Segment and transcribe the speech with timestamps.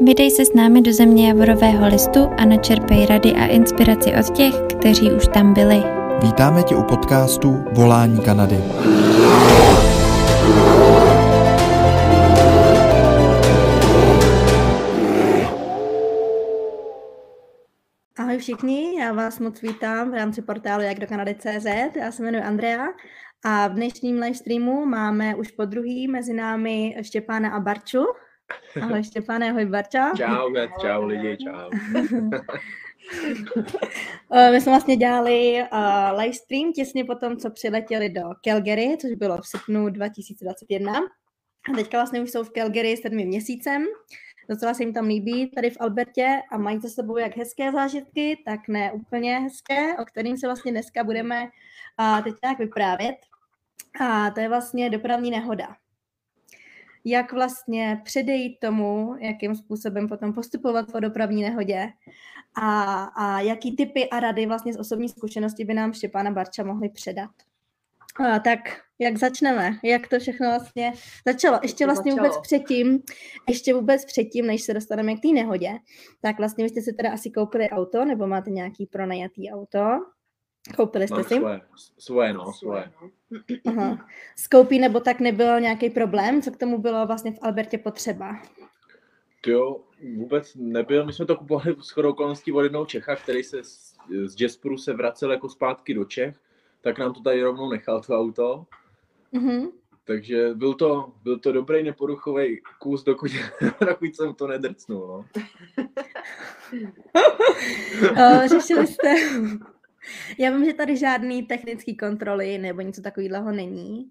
[0.00, 4.54] Vydej se s námi do země javorového listu a načerpej rady a inspiraci od těch,
[4.78, 5.82] kteří už tam byli.
[6.22, 8.56] Vítáme tě u podcastu Volání Kanady.
[18.16, 21.96] Ahoj všichni, já vás moc vítám v rámci portálu Jak do Kanady.cz.
[21.96, 22.86] Já se jmenuji Andrea
[23.44, 28.04] a v dnešním live streamu máme už po druhý mezi námi Štěpána a Barču.
[28.82, 30.12] Ahoj Štěpáne, ahoj Barča.
[30.16, 31.70] Čau, Gat, čau lidi, čau.
[34.32, 38.96] Eh, My jsme vlastně dělali uh, live stream těsně po tom, co přiletěli do Calgary,
[39.00, 40.92] což bylo v srpnu 2021.
[41.72, 43.84] A teďka vlastně už jsou v Calgary sedmým měsícem.
[44.48, 48.42] Docela se jim tam líbí tady v Albertě a mají za sebou jak hezké zážitky,
[48.44, 51.48] tak ne úplně hezké, o kterým se vlastně dneska budeme
[52.00, 53.16] uh, teď nějak vyprávět.
[54.00, 55.76] A to je vlastně dopravní nehoda
[57.04, 61.88] jak vlastně předejít tomu, jakým způsobem potom postupovat po dopravní nehodě
[62.54, 66.88] a, a jaký typy a rady vlastně z osobní zkušenosti by nám Štěpána Barča mohli
[66.88, 67.30] předat.
[68.16, 68.58] A, tak
[68.98, 69.70] jak začneme?
[69.84, 70.92] Jak to všechno vlastně
[71.26, 71.58] začalo?
[71.62, 72.28] Ještě vlastně začalo?
[72.28, 73.02] vůbec předtím,
[73.48, 75.70] ještě vůbec předtím, než se dostaneme k té nehodě,
[76.20, 79.84] tak vlastně vy jste si teda asi koupili auto, nebo máte nějaký pronajatý auto?
[80.76, 81.34] Koupili jste si?
[81.34, 81.60] svoje,
[81.98, 82.92] svoje, no, svoje.
[83.66, 84.06] Aha.
[84.36, 86.42] Skoupí nebo tak nebyl nějaký problém?
[86.42, 88.42] Co k tomu bylo vlastně v Albertě potřeba?
[89.46, 89.80] Jo,
[90.16, 91.06] vůbec nebyl.
[91.06, 94.78] My jsme to kupovali s chodou okolností od jednoho Čecha, který se z, z Jasperu
[94.78, 96.36] se vracel jako zpátky do Čech,
[96.80, 98.66] tak nám to tady rovnou nechal to auto.
[99.32, 99.68] Mhm.
[100.06, 103.30] Takže byl to, byl to dobrý neporuchový kus, dokud,
[103.86, 105.06] dokud jsem to nedrcnul.
[105.06, 105.24] No.
[108.44, 109.14] O, řešili jste...
[110.38, 114.10] Já vím, že tady žádný technický kontroly nebo něco takového není.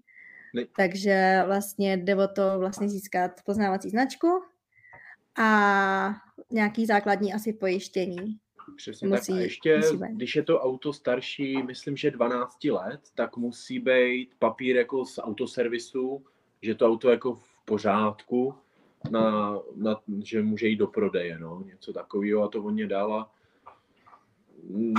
[0.54, 0.64] Ne.
[0.76, 4.42] Takže vlastně jde o to vlastně získat poznávací značku
[5.38, 6.14] a
[6.50, 8.38] nějaký základní asi pojištění.
[8.76, 9.38] Přesně Musí- tak.
[9.38, 14.76] A ještě, když je to auto starší, myslím, že 12 let, tak musí být papír
[14.76, 16.24] jako z autoservisu,
[16.62, 18.54] že to auto jako v pořádku,
[19.10, 23.32] na, na, že může jít do prodeje, no, něco takového a to on mě dala.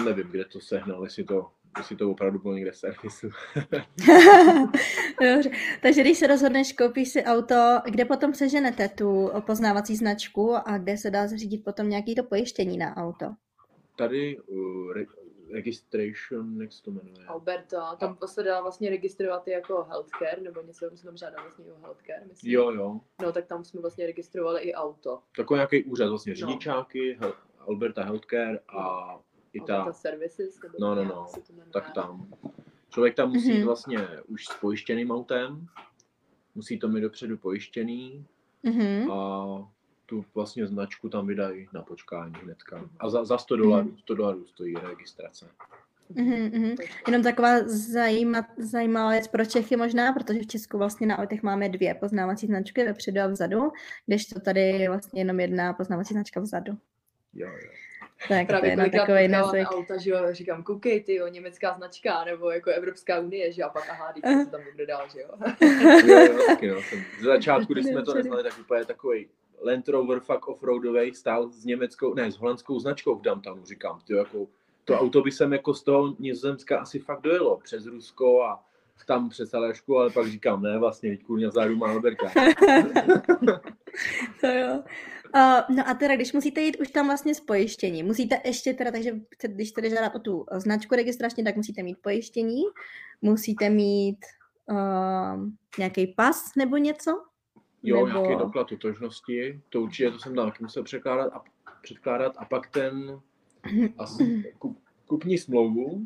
[0.06, 3.30] Nevím, kde to sehnal, jestli to, jestli to opravdu bylo někde v servisu.
[5.22, 5.50] Dobře.
[5.82, 7.56] Takže když se rozhodneš, koupíš si auto,
[7.92, 12.78] kde potom seženete tu poznávací značku a kde se dá zařídit potom nějaký to pojištění
[12.78, 13.26] na auto?
[13.98, 15.06] Tady uh, re,
[15.54, 17.26] registration, jak se to jmenuje?
[17.28, 21.44] Alberta, tam se dá vlastně registrovat i jako healthcare, nebo něco, my jsme tam žádali
[21.44, 22.52] vlastně o healthcare, myslím.
[22.52, 23.00] Jo, jo.
[23.22, 25.20] No, tak tam jsme vlastně registrovali i auto.
[25.38, 26.36] Takový nějaký úřad, vlastně No.
[26.36, 29.16] řidičáky, Hel- Alberta Healthcare a
[29.56, 31.28] i ta Services, nebo No, no, no.
[31.34, 32.28] to tak tam.
[32.90, 33.58] Člověk tam musí Mhm.
[33.58, 35.68] jít vlastně už s pojištěným autem,
[36.56, 38.26] musí to mít dopředu pojištěný
[38.64, 39.12] Mhm.
[39.12, 39.46] a
[40.06, 42.90] tu vlastně značku tam vydají na počkání hnedka.
[43.00, 45.48] A za, za 100 dolarů, 100 dolarů stojí registrace.
[46.10, 46.76] Mhm, mhm.
[47.08, 51.70] Jenom taková zajíma, zajímavá věc pro Čechy možná, protože v Česku vlastně na autech máme
[51.70, 53.72] dvě poznávací značky vepředu a vzadu,
[54.06, 56.74] kdežto tady je vlastně jenom jedna poznávací značka vzadu.
[57.34, 57.72] Jo, jo.
[58.30, 61.28] Tak to Právě je na kolikrát takový na auta, že jo, říkám, koukej ty jo,
[61.28, 64.86] německá značka, nebo jako Evropská unie, že jo, a pak aha, teď se tam někde
[64.86, 65.30] dál, že jo.
[66.06, 66.82] jo, jo taky no.
[66.82, 69.28] Jsem, ze začátku, když jsme to neznali, tak úplně takový
[69.62, 74.14] Land Rover fakt offroadový stál s německou, ne, s holandskou značkou v downtownu, říkám, ty
[74.14, 74.48] jako,
[74.86, 78.66] to auto by jsem jako z toho Nizozemska asi fakt dojelo, přes Rusko a
[79.06, 81.94] tam přes Aljašku, ale pak říkám, ne, vlastně, teď kurňa vzadu má
[84.42, 84.84] to jo.
[85.36, 88.92] Uh, no a teda, když musíte jít už tam vlastně s pojištěním, musíte ještě teda,
[88.92, 89.12] takže
[89.48, 92.62] když chcete žádat o tu značku registrační, tak musíte mít pojištění,
[93.22, 94.18] musíte mít
[94.70, 97.24] uh, nějaký pas nebo něco?
[97.84, 101.44] Jo, Nebo- nějaký doklad totožnosti, to určitě, to jsem taky musel překládat a,
[101.82, 103.22] předkládat a pak ten
[103.98, 106.04] asi kup, kupní smlouvu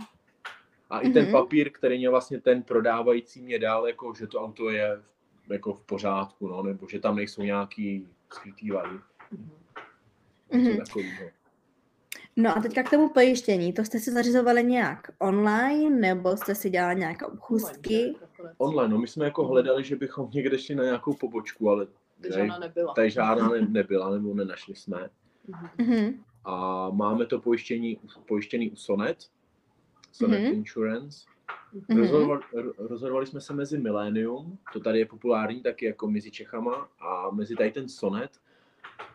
[0.89, 1.31] a i ten Mhm.
[1.31, 5.01] papír, který mě vlastně ten prodávající mě dal, jako že to auto je
[5.49, 8.99] jako v pořádku, no, nebo že tam nejsou nějaký skrytý vady.
[10.53, 10.77] Mhm.
[10.77, 11.29] Takového.
[12.35, 16.69] No a teďka k tomu pojištění, to jste si zařizovali nějak online, nebo jste si
[16.69, 18.15] dělali nějaké obchůstky?
[18.57, 21.87] Online, no my jsme jako hledali, že bychom někde šli na nějakou pobočku, ale
[22.21, 22.93] tady, žádná nebyla.
[22.93, 25.09] tady žádná ne, nebyla, nebo nenašli jsme.
[25.47, 25.69] Mhm.
[25.77, 26.23] Mhm.
[26.45, 29.17] A máme to pojištění, pojištěný u Sonet,
[30.11, 30.53] Sonet Mhm.
[30.53, 31.25] Insurance.
[31.89, 31.99] Mhm.
[31.99, 36.89] Rozhodovali, ro- rozhodovali jsme se mezi Millennium, to tady je populární taky jako mezi Čechama,
[36.99, 38.31] a mezi tady ten Sonet.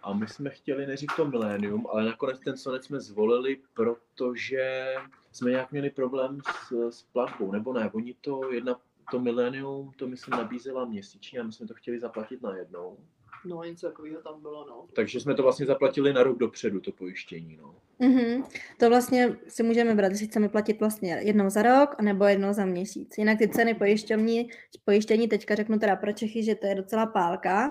[0.02, 4.94] A my jsme chtěli nejdřív to Millennium, ale nakonec ten Sonet jsme zvolili, protože
[5.32, 10.06] jsme nějak měli problém s, s platbou, nebo ne, oni to jedna, to Millennium, to
[10.06, 12.98] myslím nabízela měsíčně a my jsme to chtěli zaplatit najednou.
[13.44, 14.86] No, něco takového tam bylo, no.
[14.92, 17.56] Takže jsme to vlastně zaplatili na rok dopředu, to pojištění.
[17.56, 17.75] No.
[17.98, 18.44] Mhm.
[18.78, 22.64] To vlastně si můžeme brát, jestli chceme platit vlastně jednou za rok, nebo jednou za
[22.64, 23.19] měsíc.
[23.19, 24.50] Jinak ty ceny pojišťovní,
[24.84, 27.70] pojištění, teďka řeknu teda pro Čechy, že to je docela pálka,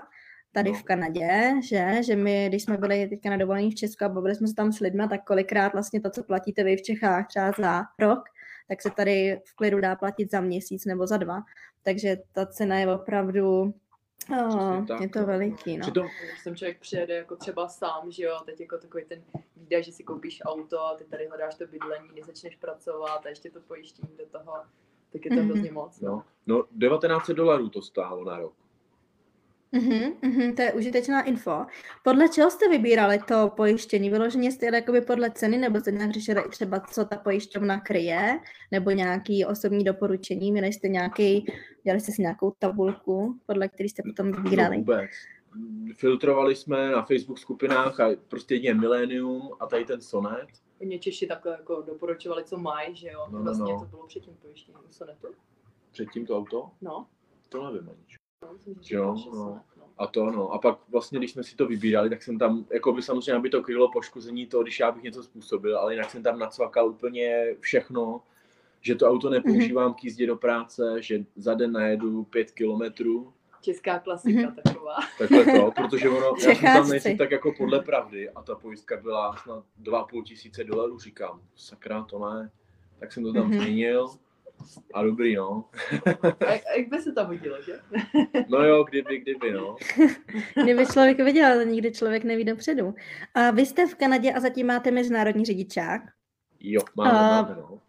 [0.54, 0.78] tady No.
[0.78, 4.34] v Kanadě, že, že my, když jsme byli teďka na dovolení v Česku a bavili
[4.34, 7.52] jsme se tam s lidmi, tak kolikrát vlastně to, co platíte vy v Čechách třeba
[7.58, 8.20] za rok,
[8.68, 11.42] tak se tady v klidu dá platit za měsíc nebo za dva.
[11.82, 13.74] Takže ta cena je opravdu,
[14.30, 15.26] oh, tak, je to no.
[15.26, 15.82] veliký, no.
[15.82, 19.22] Přitom, Když sem člověk přijede jako třeba sám, že jo, teď jako takový ten
[19.56, 23.28] výdaj, že si koupíš auto a ty tady hledáš to bydlení, než začneš pracovat a
[23.28, 24.52] ještě to pojištění do toho,
[25.12, 25.46] tak je to Mhm.
[25.50, 26.00] hrozně moc.
[26.00, 28.54] no, no 1900 dolarů to stálo na rok.
[29.74, 31.66] Mhm, mhm, to je užitečná info.
[32.04, 34.10] Podle čeho jste vybírali to pojištění?
[34.10, 37.80] Vyloženě jste jeli jakoby podle ceny, nebo jste nějak řešili i třeba, co ta pojišťovna
[37.80, 38.40] kryje,
[38.72, 40.52] nebo nějaký osobní doporučení?
[40.52, 41.46] Měli jste nějaký,
[41.84, 44.76] dělali jste si nějakou tabulku, podle který jste potom No, vybírali?
[44.76, 45.10] vůbec.
[45.94, 50.46] Filtrovali jsme na Facebook skupinách a prostě jedině Millennium a tady ten sonet.
[50.80, 53.26] Oni Češi takhle jako doporučovali, co mají, že jo.
[53.30, 53.80] No, no, vlastně no.
[53.80, 55.28] to bylo před tím pojištěním u Sonetu.
[55.92, 56.70] Předtím to auto?
[56.80, 57.06] No,
[57.48, 58.23] To nevím ani.
[58.90, 59.60] Jo, no.
[59.76, 59.84] No.
[59.98, 60.50] A to no.
[60.50, 63.50] A pak vlastně, když jsme si to vybírali, tak jsem tam, jako by samozřejmě, aby
[63.50, 67.56] to krylo poškození to, když já bych něco způsobil, ale jinak jsem tam nacvakal úplně
[67.60, 68.20] všechno,
[68.80, 73.98] že to auto nepoužívám k jízdě do práce, že za den najedu pět kilometrů, Česká
[73.98, 74.56] klasika Mhm.
[74.64, 74.96] taková.
[75.18, 78.96] takhle to, protože ono, já jsem tam nejsi tak jako podle pravdy a ta pojistka
[78.96, 82.50] byla snad 2,5 tisíce dolarů, říkám, sakra, to ne,
[82.98, 83.60] tak jsem to tam Mhm.
[83.60, 84.08] změnil
[84.94, 85.64] a dobrý, no.
[86.22, 87.80] A, a jak by se tam hodilo, že?
[88.48, 89.76] No jo, kdyby, kdyby, no.
[90.62, 92.94] Kdyby člověk viděl, ale nikdy člověk neví dopředu.
[93.34, 96.02] A vy jste v Kanadě a zatím máte mezinárodní řidičák.
[96.60, 97.80] Jo, máme, A- máme, no.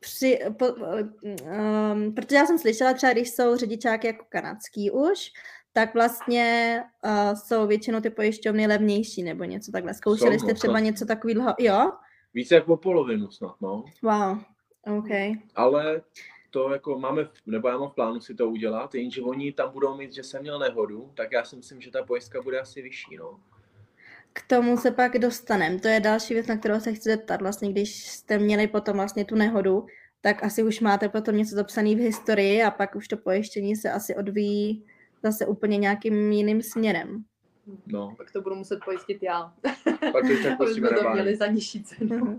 [0.00, 5.30] při, po, um, protože já jsem slyšela třeba, když jsou řidičáky jako kanadský už,
[5.72, 9.94] tak vlastně uh, jsou většinou ty pojišťovny levnější nebo něco takhle.
[9.94, 11.54] Zkoušeli Jsou, jste no, třeba něco takového?
[11.58, 11.92] Jo?
[12.34, 13.84] Více jak o polovinu snad, no.
[14.02, 14.38] Wow.
[14.86, 15.08] OK.
[15.54, 16.02] Ale
[16.50, 19.96] to jako máme, nebo já mám v plánu si to udělat, jenže oni tam budou
[19.96, 23.16] mít, že jsem měl nehodu, tak já si myslím, že ta pojistka bude asi vyšší,
[23.16, 23.40] no.
[24.32, 25.78] K tomu se pak dostaneme.
[25.78, 27.42] To je další věc, na kterou se chci zeptat.
[27.42, 29.86] Vlastně, když jste měli potom vlastně tu nehodu,
[30.20, 33.92] tak asi už máte potom něco zapsané v historii a pak už to pojištění se
[33.92, 34.84] asi odvíjí
[35.22, 37.24] zase úplně nějakým jiným směrem.
[37.86, 39.52] No, Pak to budu muset pojistit já,
[40.12, 42.16] pak to tak prostě jsme to měli za nižší cenu.
[42.16, 42.36] Mhm.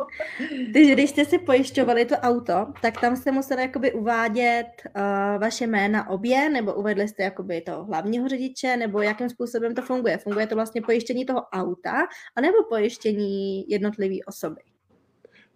[0.74, 5.68] Takže když jste si pojišťovali to auto, tak tam jste museli jakoby uvádět uh, vaše
[5.68, 10.18] jména obě, nebo uvedli jste jakoby toho hlavního řidiče, nebo jakým způsobem to funguje?
[10.18, 14.62] Funguje to vlastně pojištění toho auta, anebo pojištění jednotlivé osoby?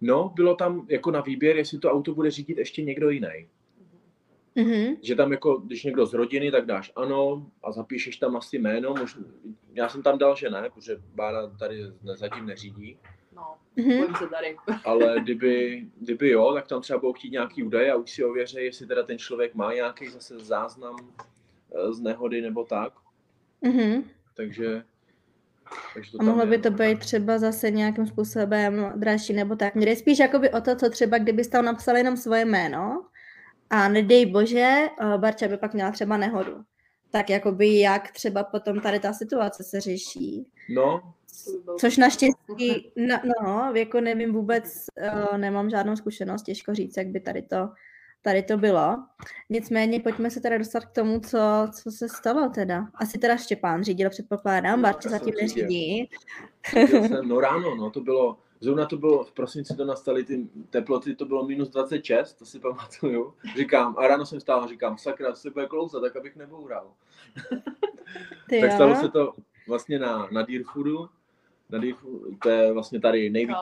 [0.00, 3.48] No, bylo tam jako na výběr, jestli to auto bude řídit ještě někdo jiný.
[4.58, 4.96] Mhm.
[5.02, 8.94] Že tam jako, když někdo z rodiny, tak dáš ano a zapíšeš tam asi jméno.
[8.98, 9.22] Možná,
[9.72, 12.98] já jsem tam dal, že ne, protože Bára tady ne- zatím neřídí.
[13.36, 13.98] No, Mhm.
[13.98, 14.56] bojím se tady.
[14.84, 18.56] Ale kdyby, kdyby jo, tak tam třeba budou chtít nějaký údaje a už si ověří,
[18.58, 20.96] jestli teda ten člověk má nějaký zase záznam
[21.74, 22.92] eh, z nehody nebo tak.
[23.62, 24.04] Mhm.
[24.36, 24.82] Takže,
[25.94, 29.74] takže to A mohlo by to být třeba zase nějakým způsobem dražší nebo tak.
[29.74, 33.04] Mně jde spíš jakoby o to, co třeba kdybyste tam napsal jenom svoje jméno
[33.70, 36.64] a nedej bože, uh, Barča by pak měla třeba nehodu.
[37.10, 40.46] Tak jakoby jak třeba potom tady ta situace se řeší.
[40.74, 41.14] No,
[41.80, 44.64] Což naštěstí, no, no jako nevím vůbec,
[45.30, 47.68] uh, nemám žádnou zkušenost, těžko říct, jak by tady to,
[48.22, 48.96] tady to bylo.
[49.50, 51.38] Nicméně pojďme se teda dostat k tomu, co,
[51.82, 52.88] co se stalo teda.
[52.94, 56.10] Asi teda Štěpán řídil, předpokládám, No, Barča zatím neřídí.
[56.68, 61.16] Jsem, no ráno, no to bylo, zrovna to bylo, v prosinci to nastaly ty teploty,
[61.16, 63.34] to bylo minus 26, to si pamatuju.
[63.56, 66.92] Říkám, a ráno jsem stál a říkám, sakra, se bude klouzat, tak abych neboural.
[68.60, 69.34] Tak stalo se to
[69.68, 71.08] vlastně na, na Deerfoodu,
[71.70, 73.56] na Deerfoodu, to je vlastně tady nejvíc,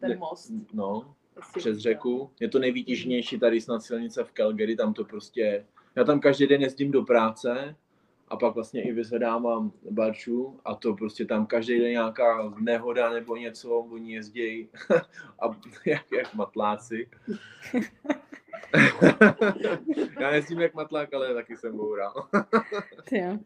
[0.00, 0.52] ten most.
[0.72, 2.30] no, Asi přes řeku.
[2.40, 6.62] Je to nejvýtěžnější tady snad silnice v Calgary, tam to prostě, já tam každý den
[6.62, 7.76] jezdím do práce
[8.30, 13.36] a pak vlastně i vyzvedávám barču a to prostě tam každý den nějaká nehoda nebo
[13.36, 14.68] něco, oni jezdí
[15.40, 15.46] a
[15.86, 17.08] jak, jak matláci.
[20.20, 22.12] já jezdím jak matlák, ale taky jsem boural.
[23.12, 23.38] Jo.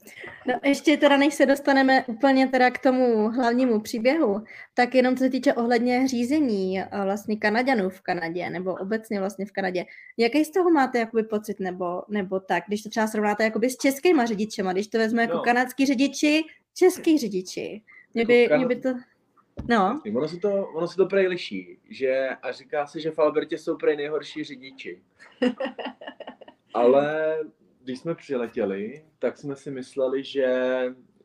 [0.46, 5.24] No ještě teda, než se dostaneme úplně teda k tomu hlavnímu příběhu, tak jenom co
[5.24, 9.84] se týče ohledně řízení a vlastně Kanaďanů v Kanadě, nebo obecně vlastně v Kanadě,
[10.16, 13.76] jaký z toho máte jakoby pocit, nebo, nebo tak, když to třeba srovnáte jakoby s
[13.76, 15.42] českýma řidičema, když to vezme jako No.
[15.42, 16.42] kanadský řidiči,
[16.74, 17.82] český řidiči.
[18.14, 18.88] Mě by, Jako mě by to...
[19.68, 23.18] No, Ono se to, ono se to prej liší, že a říká se, že v
[23.18, 25.02] Albertě jsou prej nejhorší řidiči.
[26.74, 27.38] Ale
[27.82, 30.54] když jsme přiletěli, tak jsme si mysleli, že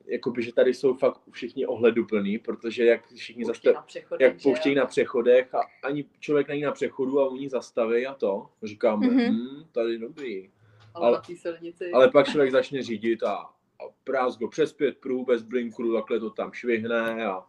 [0.06, 4.42] jakoby, že tady jsou fakt všichni ohleduplný, protože jak všichni Pouští zastav, na přechodech, jak
[4.44, 8.50] pouštějí na přechodech a ani člověk není na přechodu a oni zastaví a to.
[8.64, 9.18] Říkáme, Mhm.
[9.20, 9.60] mm-hmm.
[9.60, 10.50] hm, tady dobrý.
[10.94, 11.92] Ale, silnici.
[11.92, 16.30] Ale pak člověk začne řídit a, a prázgo přes pět prů, bez blinkru, takhle to
[16.30, 17.44] tam švihne a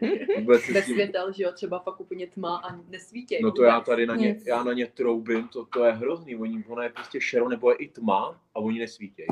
[0.38, 3.38] vůbec bez tím, světel, že jo, třeba fakt úplně tma a nesvítěj.
[3.42, 3.68] No to vůbec.
[3.68, 6.36] já tady na ně, já na ně troubím, to, to je hrozný.
[6.36, 9.28] Oni, ona je prostě šero, nebo je i tma a oni nesvítějí.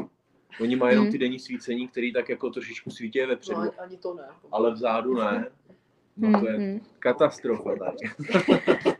[0.61, 1.13] Oni mají jenom Hmm.
[1.13, 4.23] ty denní svícení, který tak jako trošičku svítí vepředu, No, ani, to ne.
[4.53, 5.49] ale vzadu ne.
[6.17, 6.81] No to je Mhm.
[6.99, 7.97] katastrofa tady.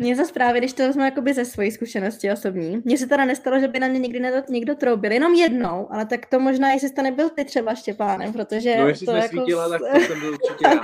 [0.00, 3.60] Mně zase právě, když to vezmu jakoby ze svojí zkušenosti osobní, mně se teda nestalo,
[3.60, 6.94] že by na mě nikdy někdo troubil, jenom jednou, ale tak to možná, jestli jsi
[6.94, 9.36] to nebyl ty třeba Štěpáne, protože No jestli to jako...
[9.36, 10.82] nesvítila, s- tak to jsem byl určitě já.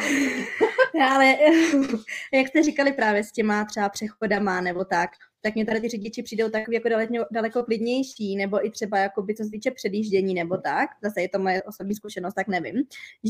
[1.15, 1.25] Ale
[2.35, 5.11] jak jste říkali právě s těma třeba přechodama nebo tak,
[5.43, 9.35] tak mě tady ty řidiči přijdou takový jako daleko, daleko klidnější, nebo i třeba jakoby,
[9.35, 12.75] co se týče předjíždění nebo tak, zase je to moje osobní zkušenost, tak nevím,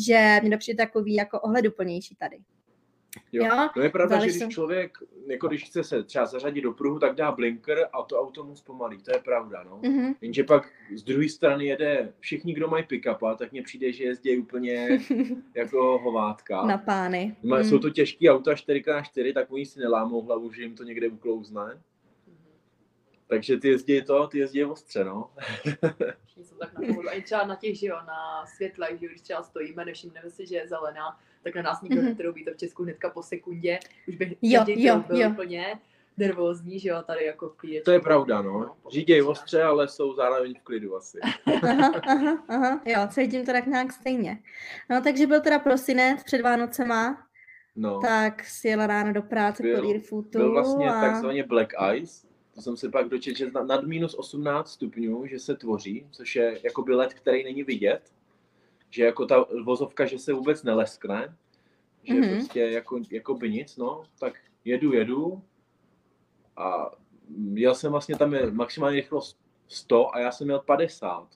[0.06, 2.36] že mě to přijde takový jako ohleduplnější tady.
[3.32, 3.44] Jo.
[3.44, 6.72] Jo, No je pravda, že když to- člověk, jako když chce se třeba zařadit do
[6.72, 9.80] pruhu, tak dá blinker a to auto mu zpomalí, to je pravda, no.
[9.82, 10.14] Mhm.
[10.20, 14.38] Jenže pak z druhé strany jede všichni, kdo mají pick-upa, tak mně přijde, že jezdí
[14.38, 14.88] úplně
[15.54, 16.66] jako hovátka.
[16.66, 17.36] Na pány.
[17.42, 17.64] Mm.
[17.64, 21.80] Jsou to těžký auta 4x4, tak oni si nelámou hlavu, že jim to někde uklouzne.
[23.28, 25.30] Takže ty jezdí to, ty jezdí ostře, no.
[26.26, 27.08] Všichni jsou tak na pohodu.
[27.22, 30.56] Třeba na těch, že jo, na světlech, že jo, když třeba stojíme, nevšimneme si, že
[30.56, 32.04] je zelená, tak na nás nikdo Mhm.
[32.06, 32.10] mm-hmm.
[32.10, 33.78] netroubí, to v Česku hnedka po sekundě,
[34.08, 35.30] už bych Jo, jo, troubil jo.
[35.30, 35.78] úplně
[36.18, 37.84] nervózní, že jo, tady jako v klídečku.
[37.84, 38.76] To je pravda, no.
[38.90, 41.18] Říděj ostře, ale jsou zároveň v klidu asi.
[41.64, 44.38] Aha, aha, aha, jo, cítím to tak nějak stejně.
[44.90, 47.22] No, takže byl teda prosinec před Vánocema,
[47.78, 48.00] No.
[48.00, 51.00] tak si jela ráno do práce Byl- po Learfootu Byl vlastně a...
[51.00, 52.25] takzvaně black ice.
[52.56, 56.36] To jsem se pak dočetl, že na- nad minus 18 stupňů, že se tvoří, což
[56.36, 58.12] je jakoby led, který není vidět.
[58.90, 61.36] Že jako ta vozovka, že se vůbec neleskne.
[62.02, 62.22] Že Mhm.
[62.22, 62.34] mm-hmm.
[62.36, 64.02] prostě jako, jako by nic, no.
[64.20, 65.42] Tak jedu, jedu.
[66.56, 66.90] A
[67.54, 71.28] jel jsem vlastně tam je maximální rychlost 100 a já jsem měl 50.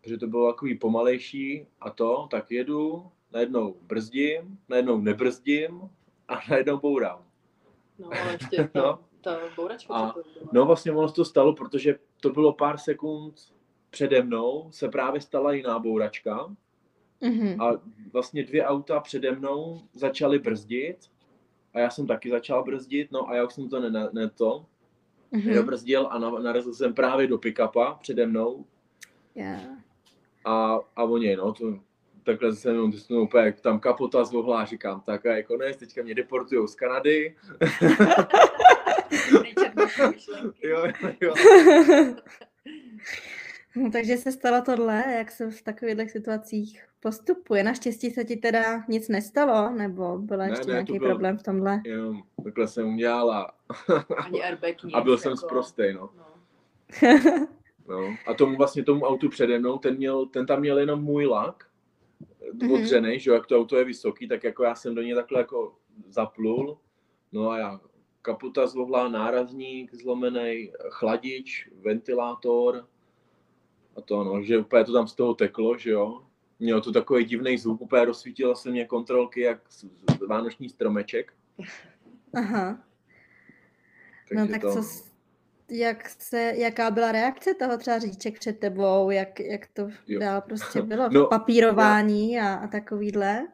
[0.00, 5.80] Protože to bylo takový pomalejší a to, tak jedu, najednou brzdím, najednou nebrzdím
[6.28, 7.24] a najednou bourám.
[7.98, 9.07] No, ale ještě No.
[9.26, 9.32] No.
[9.32, 10.22] ta bouračka, A- to.
[10.52, 13.34] No vlastně ono se to stalo, protože to bylo pár sekund
[13.90, 16.54] přede mnou, se právě stala jiná bouračka
[17.20, 17.60] Mhm.
[17.60, 17.72] a
[18.12, 20.98] vlastně dvě auta přede mnou začaly brzdit
[21.74, 24.30] a já jsem taky začal brzdit, no a já už jsem to ne, ne, ne
[24.30, 24.66] to,
[25.32, 25.48] Mhm.
[25.48, 28.64] nedobrzdil a na, narazil jsem právě do pick-upa přede mnou
[29.34, 29.62] Yeah.
[30.44, 31.78] a, a oni, no, to,
[32.22, 36.02] takhle jsem jenom to úplně, jak tam kapota zvohlá, říkám, tak a je konec, teďka
[36.02, 37.36] mě deportujou z Kanady.
[40.62, 40.84] jo,
[41.20, 41.34] jo,
[43.76, 47.62] No, takže se stalo tohle, jak se v takových situacích postupuje.
[47.62, 51.42] Naštěstí se ti teda nic nestalo, nebo byl Ne, ještě ne, nějaký byl- problém v
[51.42, 51.80] tomhle?
[51.84, 53.54] jenom takhle jsem udělal a,
[54.24, 54.94] Ani airbag nic.
[54.94, 56.10] a byl jsem jako, zprostej, no.
[56.16, 56.24] No.
[57.88, 58.14] No.
[58.26, 61.64] A tomu vlastně tomu autu přede mnou, ten, měl, ten tam měl jenom můj lak,
[62.52, 62.72] Mhm.
[62.72, 65.40] odřený, že jo, jak to auto je vysoký, tak jako já jsem do něj takhle
[65.40, 65.74] jako
[66.08, 66.78] zaplul,
[67.32, 67.80] no a já
[68.28, 72.86] kaputa zlohlá, nárazník zlomený, chladič, ventilátor
[73.96, 76.22] a to no, že úplně to tam z toho teklo, že jo.
[76.58, 81.32] Mělo to takový divný zvuk, úplně rozsvítilo se mě kontrolky jak z- z- vánoční stromeček.
[82.34, 82.78] Aha.
[84.28, 84.82] Takže No tak to, co,
[85.70, 90.20] jak se, jaká byla reakce toho třeba řidiček před tebou, jak, jak to Jo.
[90.20, 93.48] dál prostě bylo, No, papírování a, a takovýhle?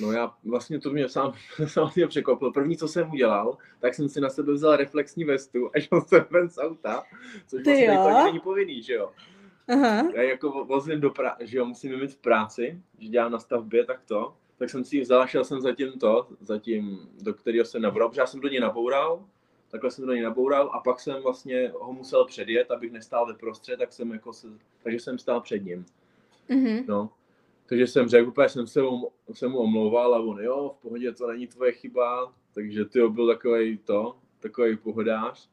[0.00, 1.32] No já vlastně to mě sám,
[1.66, 2.52] sám mě překvapilo.
[2.52, 6.24] První, co jsem udělal, tak jsem si na sebe vzal reflexní vestu a šel jsem
[6.30, 7.02] ven z auta,
[7.46, 7.86] což Ty vlastně
[8.18, 8.24] jo?
[8.24, 9.10] není povinný, že jo.
[9.68, 10.02] Aha.
[10.14, 13.38] Já jako vo- vozím do práce, že jo, musím jít v práci, že dělám na
[13.38, 14.34] stavbě, tak to.
[14.58, 17.64] Tak jsem si ji vzal a šel jsem za tím to, za tím, do kterého
[17.64, 19.24] jsem naboural, protože já jsem do něj naboural,
[19.70, 23.34] takhle jsem do něj naboural a pak jsem vlastně ho musel předjet, abych nestál ve
[23.34, 24.48] prostřed, tak jsem jako se,
[24.82, 25.86] takže jsem stál před ním.
[26.48, 26.84] Mhm.
[26.88, 27.10] No.
[27.68, 31.12] Takže jsem řekl, úplně jsem se, mu, jsem mu omlouval a on, jo, v pohodě,
[31.12, 35.50] to není tvoje chyba, takže ty byl takový to, takový pohodář,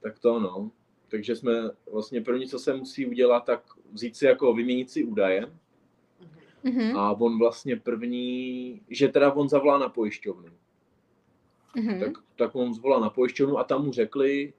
[0.00, 0.70] tak to no.
[1.08, 1.52] Takže jsme
[1.92, 3.62] vlastně první, co se musí udělat, tak
[3.92, 5.52] vzít si jako vyměnit si údaje
[6.64, 6.96] Mhm.
[6.96, 10.48] a on vlastně první, že teda on zavolá na pojišťovnu.
[11.76, 12.00] Mhm.
[12.00, 14.52] Tak, tak on zvolal na pojišťovnu a tam mu řekli,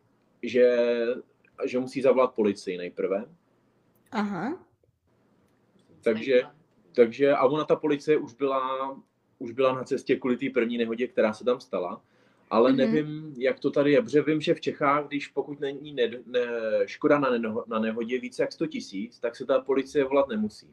[0.43, 0.77] že,
[1.65, 3.25] že musí zavolat policii nejprve.
[4.11, 4.65] Aha.
[6.03, 6.41] Takže-
[6.95, 8.61] Takže a ona ta policie už byla,
[9.39, 12.01] už byla na cestě kvůli té první nehodě, která se tam stala.
[12.49, 12.77] ale Mhm.
[12.77, 16.39] nevím, jak to tady je, protože vím, že v Čechách, když pokud není ne, ne,
[16.85, 20.67] škoda na, neho, na nehodě více jak 100 tisíc, tak se ta policie volat nemusí.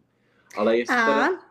[0.56, 1.42] Ale jestli A teda,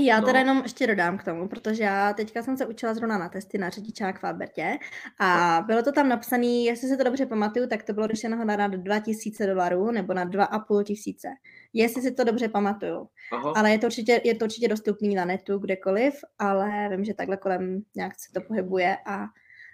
[0.00, 0.38] já teda No.
[0.38, 3.68] jenom ještě dodám k tomu, protože já teďka jsem se učila zrovna na testy na
[3.68, 4.78] řidičák v Albertě
[5.20, 8.68] a bylo to tam napsané, jestli si to dobře pamatuju, tak to bylo řešeno na
[8.68, 11.28] 2000 dolarů nebo na 2,5 tisíce.
[11.72, 13.08] Jestli si to dobře pamatuju.
[13.32, 17.14] aha, Ale je to určitě, je to určitě dostupný na netu, kdekoliv, ale vím, že
[17.14, 19.26] takhle kolem nějak se to pohybuje a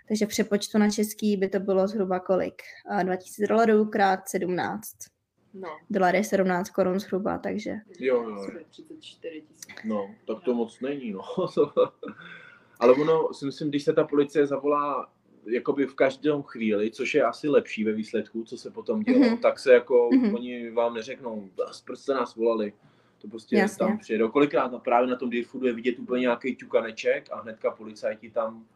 [0.08, 2.62] takže přepočtu na český by to bylo zhruba kolik?
[2.88, 4.86] A 2000 dolarů krát 17.
[5.54, 8.34] No, Dolar je 17 korun zhruba, takže jo, jo, jo.
[8.36, 9.66] asi 34 tisíc.
[9.84, 11.20] No, tak to moc není, no.
[12.80, 15.08] Ale ono, si myslím, když se ta policie zavolá
[15.46, 19.38] jakoby v každou chvíli, což je asi lepší ve výsledku, co se potom dělo, Mhm.
[19.38, 20.34] tak se jako Mhm.
[20.34, 22.72] oni vám neřeknou, "Zas, proč jste nás volali.
[23.22, 23.78] To prostě Jasně.
[23.78, 24.28] tam přijedou.
[24.28, 28.66] Kolikrát na- právě na tom Deerfoodu je vidět úplně nějaký ťukaneček a hnedka policajti tam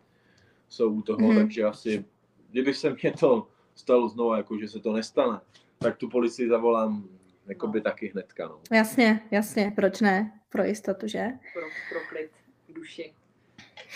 [0.68, 1.36] jsou u toho, Mhm.
[1.36, 2.04] takže asi,
[2.50, 5.40] kdyby se mě to stalo znovu, jako že se to nestane,
[5.78, 7.08] tak tu policii zavolám
[7.46, 7.82] jakoby No.
[7.84, 8.60] taky hnedka, no.
[8.72, 10.32] jasně, jasně, proč ne?
[10.48, 11.24] Pro jistotu, že?
[11.54, 12.30] Pro, pro klid
[12.74, 13.12] duši.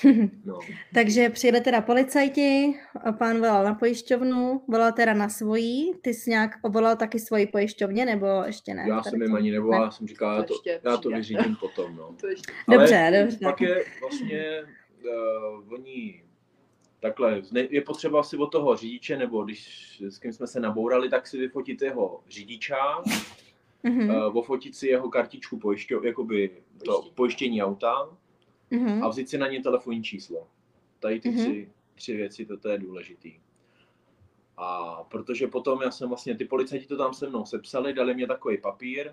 [0.45, 0.59] no.
[0.95, 6.31] Takže přijeli teda policajti, a pán volal na pojišťovnu, volal teda na svojí, ty jsi
[6.31, 8.85] nějak volal taky svoji pojišťovně, nebo ještě ne?
[8.89, 9.85] Já Tady jsem jim ani nevolal, ne.
[9.85, 11.17] já jsem říkal, já To já to přijde.
[11.17, 12.15] vyřídím potom, no.
[12.21, 13.39] To ještě Dobře, Ale dobře.
[13.43, 14.63] Pak je vlastně,
[15.05, 16.25] uh, oni
[17.01, 21.27] takhle, je potřeba si od toho řidiče, nebo když s kým jsme se nabourali, tak
[21.27, 23.05] si vyfotit jeho řidičák,
[23.83, 26.49] Mhm, uh, ofotit si jeho kartičku pojišťo, jakoby
[26.85, 27.15] to Pojištění.
[27.15, 28.09] pojištění auta
[28.71, 29.03] mhm.
[29.05, 30.49] a vzít si na ně telefonní číslo.
[30.99, 31.39] Tady ty Mhm.
[31.39, 33.33] tři, tři věci, toto je důležitý.
[34.57, 38.27] A protože potom já jsem vlastně, ty policajti to tam se mnou sepsali, dali mě
[38.27, 39.13] takový papír,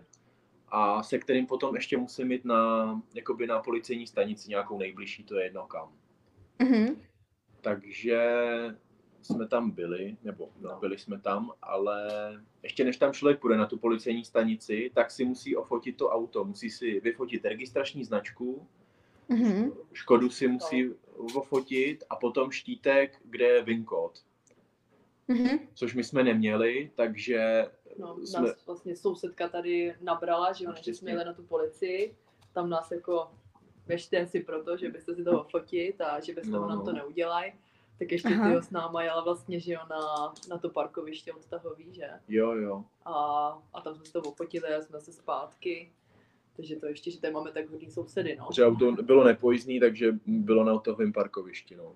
[0.70, 5.36] a se kterým potom ještě musím jít na, jakoby na policejní stanici nějakou nejbližší, to
[5.36, 5.90] je jedno kam.
[6.60, 7.02] Mhm.
[7.68, 8.20] Takže
[9.22, 12.08] jsme tam byli, nebo no, byli jsme tam, ale
[12.64, 16.46] ještě než tam člověk půjde na tu policejní stanici, tak si musí ofotit to auto,
[16.46, 18.68] musí si vyfotit registrační značku,
[19.30, 19.72] Mhm.
[19.94, 20.90] Škodu si musí
[21.36, 24.20] ofotit a potom štítek, kde je VIN kód,
[25.28, 25.60] Mhm.
[25.74, 27.66] což my jsme neměli, takže
[27.98, 32.16] No, jsme, nás vlastně sousedka tady nabrala, že, že jsme jeli na tu policii,
[32.54, 33.32] tam nás jako
[33.88, 36.92] běžte si proto, že byste si toho fotit a že bez toho No, nám to
[36.92, 36.98] no.
[36.98, 37.54] neudělají.
[38.00, 38.48] Tak ještě Aha.
[38.50, 42.10] ty jo s náma jela vlastně, že jo, na, na to parkoviště odtahový, že?
[42.28, 42.84] jo, jo.
[43.06, 43.14] A,
[43.74, 45.92] a tam jsme se to opotili a jsme se zpátky.
[46.56, 48.46] Takže to ještě, že tady máme tak hodný sousedy, no.
[48.48, 51.96] Protože auto bylo nepojízdný, takže bylo na autovém parkovišti, no.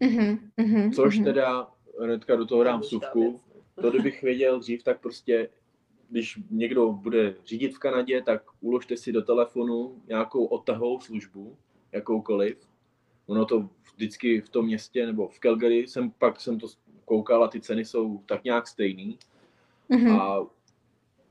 [0.00, 0.50] Mhm.
[0.56, 0.92] Mhm.
[0.92, 1.24] Což Mhm.
[1.24, 1.68] teda
[2.02, 3.40] hnedka do toho dám věc, no.
[3.80, 5.48] To kdybych věděl dřív, tak prostě,
[6.08, 11.56] když někdo bude řídit v Kanadě, tak uložte si do telefonu nějakou odtahovou službu,
[11.92, 12.68] jakoukoliv.
[13.26, 16.66] Ono to vždycky v tom městě, nebo v Calgary, jsem pak jsem to
[17.04, 19.18] koukal a ty ceny jsou tak nějak stejný.
[19.88, 20.20] Mhm.
[20.20, 20.46] A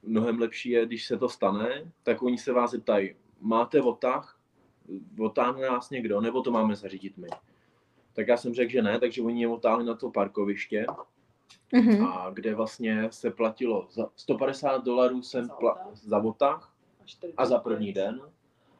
[0.04, 4.40] mnohem lepší je, když se to stane, tak oni se vás zeptají, máte odtah,
[5.20, 7.28] otáhne nás někdo, nebo to máme zařídit my.
[8.14, 10.86] Tak já jsem řekl, že ne, takže oni mě otáhli na to parkoviště,
[11.74, 12.06] Mhm.
[12.06, 15.96] a kde vlastně se platilo za 150 dolarů jsem Za pla- odtah.
[16.04, 18.22] za odtah A, 40 a za první den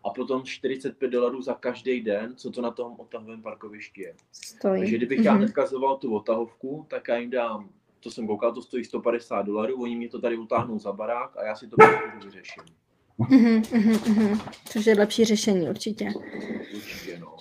[0.04, 4.16] a potom 45 dolarů za každý den, co to na tom odtahovém parkovišti je.
[4.32, 4.82] Stojí.
[4.82, 5.42] Takže kdybych já Mhm.
[5.42, 9.82] hnedka zvolal tu odtahovku, tak já jim dám, to jsem koukal, to stojí 150 dolarů,
[9.82, 12.64] oni mě to tady utáhnou za barák a já si to prostě vyřeším.
[13.18, 14.40] Mhm, mhm, mhm.
[14.66, 16.10] Což je lepší řešení určitě.
[16.76, 17.35] Určitě, no.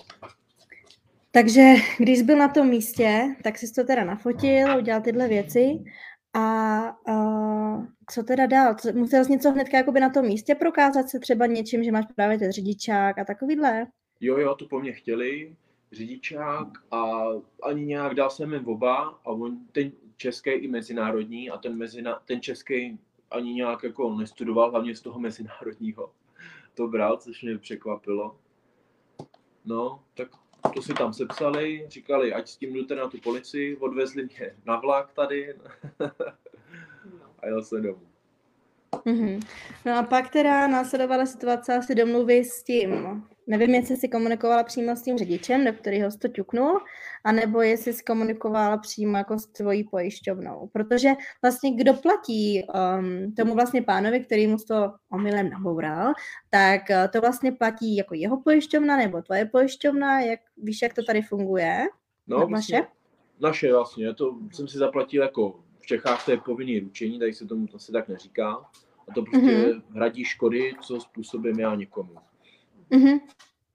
[1.35, 5.83] Takže když byl na tom místě, tak jsi to teda nafotil, udělal tyhle věci
[6.33, 8.75] a uh, co teda dál?
[8.93, 12.39] Musel jsi něco hnedka jakoby na tom místě prokázat se třeba něčím, že máš právě
[12.39, 13.87] ten řidičák a takovýhle?
[14.19, 15.55] Jo, jo, to po mně chtěli,
[15.91, 17.23] řidičák a
[17.63, 18.95] ani nějak dal jsem jim oba
[19.25, 22.99] a on, ten český i mezinárodní a ten, mezina, ten český
[23.31, 26.11] ani nějak jako nestudoval, hlavně z toho mezinárodního
[26.73, 28.37] to bral, což mě překvapilo.
[29.65, 30.29] No, tak
[30.73, 34.79] to si tam sepsali, říkali, ať s tím jdete na tu policii, odvezli mě na
[34.79, 35.55] vlak tady
[35.99, 36.07] No.
[37.39, 38.01] a jel se domů.
[39.05, 39.39] Mhm.
[39.85, 44.95] No a pak teda následovala situace asi domluvy s tím, nevím, jestli jsi komunikovala přímo
[44.95, 46.79] s tím řidičem, do kterého jsi to ťuknul,
[47.23, 50.69] anebo jestli jsi komunikovala přímo jako s tvojí pojišťovnou.
[50.73, 51.09] Protože
[51.41, 56.13] vlastně kdo platí um, tomu vlastně pánovi, který mu to omylem naboural,
[56.49, 61.03] tak uh, to vlastně platí jako jeho pojišťovna nebo tvoje pojišťovna, jak víš, jak to
[61.03, 61.87] tady funguje?
[62.27, 62.87] No, vlastně, naše?
[63.39, 67.45] naše vlastně, to jsem si zaplatil jako v Čechách to je povinný ručení, tady se
[67.45, 68.65] tomu asi tak neříká.
[69.09, 69.55] A to prostě Mhm.
[69.55, 69.81] mm-hmm.
[69.89, 72.15] hradí škody, co způsobím já někomu.
[72.89, 73.19] Mhm.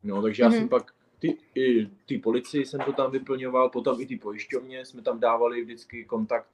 [0.03, 0.59] No, takže já Mhm.
[0.59, 5.03] jsem pak ty, i ty policii jsem to tam vyplňoval, potom i ty pojišťovně jsme
[5.03, 6.49] tam dávali vždycky kontakt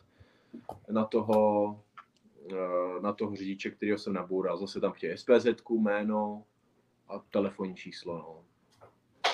[0.90, 1.80] na toho,
[2.52, 4.56] eh, na toho řidiče, kterého jsem naboural.
[4.58, 6.44] Zase tam chtěl SPZ, jméno
[7.08, 8.16] a telefonní číslo.
[8.18, 8.44] No.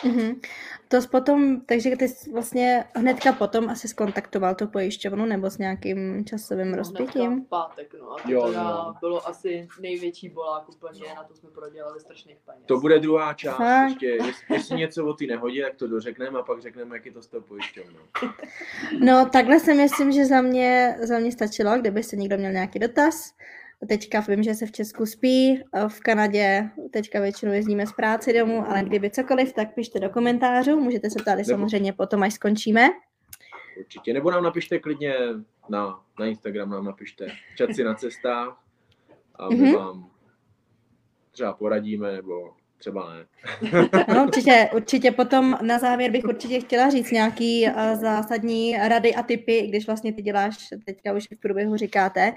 [0.04, 0.40] Mhm.
[0.88, 5.58] To jsi potom, takže ty jsi vlastně hnedka potom asi skontaktoval tu pojišťovnu nebo s
[5.58, 7.44] nějakým časovým No, rozpětím?
[7.44, 8.12] v pátek, no.
[8.12, 8.94] A to Jo, teda no.
[9.00, 12.62] bylo asi největší bolák úplně, na to jsme prodělali strašných peněz.
[12.66, 13.56] To bude druhá část.
[13.56, 13.88] Fakt?
[13.88, 17.12] Ještě, jestli, jestli něco o té nehodě, tak to dořekneme a pak řekneme, jak je
[17.12, 18.00] to s tou pojišťovnou.
[19.00, 22.78] No, takhle si myslím, že za mě, za mě stačilo, kdyby se někdo měl nějaký
[22.78, 23.34] dotaz.
[23.88, 28.64] Teďka vím, že se v Česku spí, v Kanadě teďka většinou jezdíme z práce domů,
[28.68, 32.88] ale kdyby cokoliv, tak pište do komentářů, můžete se Nebo- samozřejmě potom, až skončíme.
[33.78, 34.12] Určitě.
[34.12, 35.14] Nebo nám napište klidně
[35.68, 38.62] na, na Instagram, nám napište čaci na cestách
[39.34, 39.74] a my Mhm.
[39.74, 40.10] vám
[41.30, 43.26] třeba poradíme, nebo třeba ne.
[44.14, 49.22] No, určitě, určitě potom na závěr bych určitě chtěla říct nějaký uh, zásadní rady a
[49.22, 52.32] typy, i když vlastně ty děláš, teďka už v průběhu říkáte,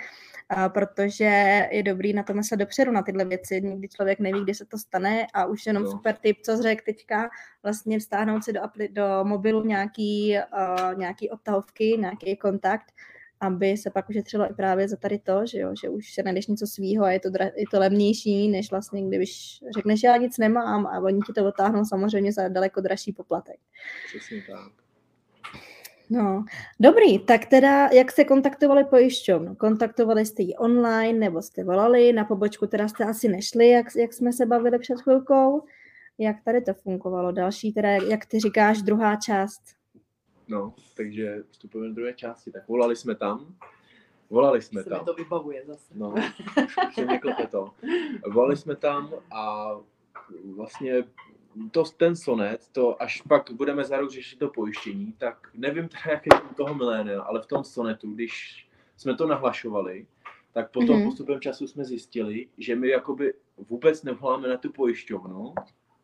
[0.73, 3.61] protože je dobrý na to myslet dopředu na tyhle věci.
[3.61, 5.91] Někdy člověk neví, kdy se to stane a už jenom No.
[5.91, 7.29] super tip, co řekl teďka,
[7.63, 12.91] vlastně vstáhnout si do, apli- do mobilu nějaký, uh, nějaký odtahovky, nějaký kontakt,
[13.39, 16.47] aby se pak ušetřilo i právě za tady to, že, jo, že už se najdeš
[16.47, 20.37] něco svýho a je to, dra- je to levnější, než vlastně když řekneš, já nic
[20.37, 23.59] nemám a oni ti to otáhnou samozřejmě za daleko dražší poplatek.
[24.07, 24.84] Přesně tak.
[26.09, 26.45] No,
[26.79, 29.55] dobrý, tak teda, jak jste kontaktovali pojišťovnu?
[29.55, 34.13] Kontaktovali jste ji online, nebo jste volali, na pobočku teda jste asi nešli, jak, jak
[34.13, 35.63] jsme se bavili před chvilkou?
[36.17, 37.31] Jak tady to fungovalo?
[37.31, 39.61] Další teda, jak ty říkáš, druhá část.
[40.47, 42.51] No, takže vstupujeme do druhé části.
[42.51, 43.55] Tak volali jsme tam.
[44.29, 45.05] Volali jsme se mi tam.
[45.05, 45.93] to vybavuje zase.
[45.95, 46.13] No,
[46.87, 47.71] už klepe to.
[48.33, 49.71] Volali jsme tam a
[50.55, 51.03] vlastně
[51.71, 56.01] to, ten sonet, to až pak budeme za rok řešit to pojištění, tak nevím teda,
[56.11, 58.65] jak je to u toho milénia, ale v tom sonetu, když
[58.97, 60.07] jsme to nahlašovali,
[60.53, 61.03] tak potom Mhm.
[61.03, 63.33] postupem času jsme zjistili, že my jakoby
[63.69, 65.53] vůbec nevoláme na tu pojišťovnu,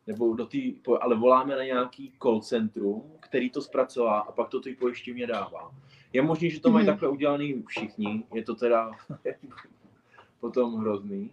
[0.08, 4.60] nebo do tý, ale voláme na nějaký call centrum, který to zpracová a pak to
[4.60, 5.72] ty pojišťovně dává.
[6.14, 6.94] Je možné, že to mají Mhm.
[6.94, 8.92] takhle udělaný všichni, je to teda
[10.40, 11.32] potom hrozný,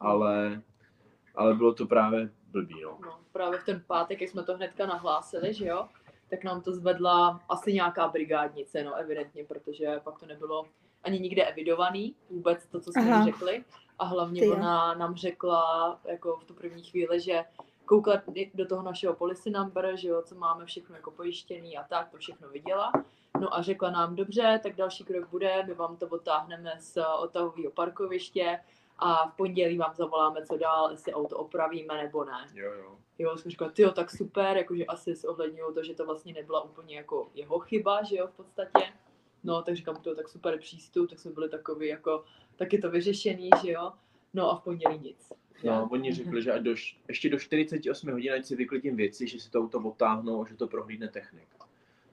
[0.00, 0.62] ale,
[1.34, 2.98] ale bylo to právě blbý, no.
[3.04, 5.88] No, právě v ten pátek, jak jsme to hnedka nahlásili, že jo,
[6.30, 10.66] tak nám to zvedla asi nějaká brigádnice, no evidentně, protože pak to nebylo
[11.02, 13.24] ani nikde evidovaný, vůbec to, co jsme Aha.
[13.24, 13.64] řekli.
[13.98, 14.56] A hlavně Ty jo.
[14.56, 17.44] ona nám řekla jako v tu první chvíli, že
[17.84, 18.22] koukla
[18.54, 22.18] do toho našeho policy number, že jo, co máme všechno jako pojištěný a tak, to
[22.18, 22.92] všechno viděla.
[23.40, 27.70] No a řekla nám, dobře, tak další krok bude, my vám to otáhneme z odtahového
[27.70, 28.60] parkoviště
[28.98, 32.46] a v pondělí vám zavoláme, co dál, jestli auto opravíme nebo ne.
[32.54, 32.98] Jo, jo.
[33.18, 36.96] Jo, jsem říkala, tyjo, tak super, jakože asi zohledňují to, že to vlastně nebyla úplně
[36.96, 38.92] jako jeho chyba, že jo, v podstatě.
[39.44, 42.24] No, tak říkám, to tak super přístup, tak jsme byli takový jako,
[42.56, 43.92] tak je to vyřešený, že jo.
[44.34, 45.32] No a v pondělí nic.
[45.64, 46.74] No, oni řekli, že do,
[47.08, 50.56] ještě do 48 hodin, ať si vyklidím věci, že si to auto odtáhnou a že
[50.56, 51.57] to prohlídne technik.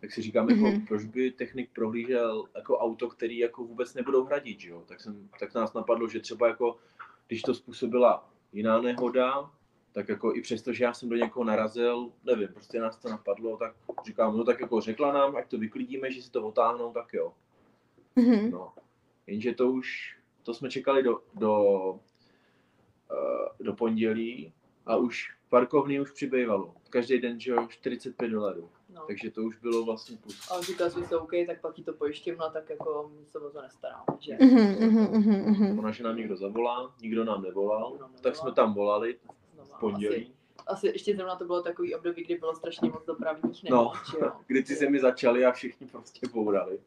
[0.01, 0.85] Tak si říkám, jako, Mhm.
[0.85, 4.83] proč by technik prohlížel jako auto, který jako vůbec nebudou hradit, že jo?
[4.87, 6.77] Tak, jsem, tak nás napadlo, že třeba jako,
[7.27, 9.51] když to způsobila jiná nehoda,
[9.91, 13.57] tak jako i přesto, že já jsem do někoho narazil, nevím, prostě nás to napadlo,
[13.57, 17.13] tak říkám, no tak jako řekla nám, ať to vyklidíme, že si to otáhnou, tak
[17.13, 17.33] jo.
[18.15, 18.51] Mhm.
[18.51, 18.73] No,
[19.27, 21.63] jenže to už, to jsme čekali do, do,
[23.11, 24.53] eh, do pondělí
[24.85, 26.75] a už parkovny už přibývalo.
[26.89, 28.69] Každý den, že jo, 45 dolarů.
[28.95, 29.01] No.
[29.07, 30.51] Takže to už bylo vlastně plus.
[30.51, 33.61] A říkal jsem si, OK, tak platí to pojišťovna, tak jako my se o to
[33.61, 34.37] nestaráme, že?
[34.41, 35.79] Mhm, mhm, mhm, mhm.
[35.79, 38.35] Ona, že nám někdo zavolá, nikdo nám nevolal, Nikdo nám tak nevolal.
[38.41, 39.17] jsme tam volali
[39.63, 40.15] v pondělí.
[40.25, 40.33] Asi,
[40.67, 44.17] asi ještě zrovna to bylo takový období, kdy bylo strašně moc dopravních No, nehod, že
[44.25, 44.31] jo.
[44.47, 46.79] kdy ty se mi začaly a všichni prostě bourali.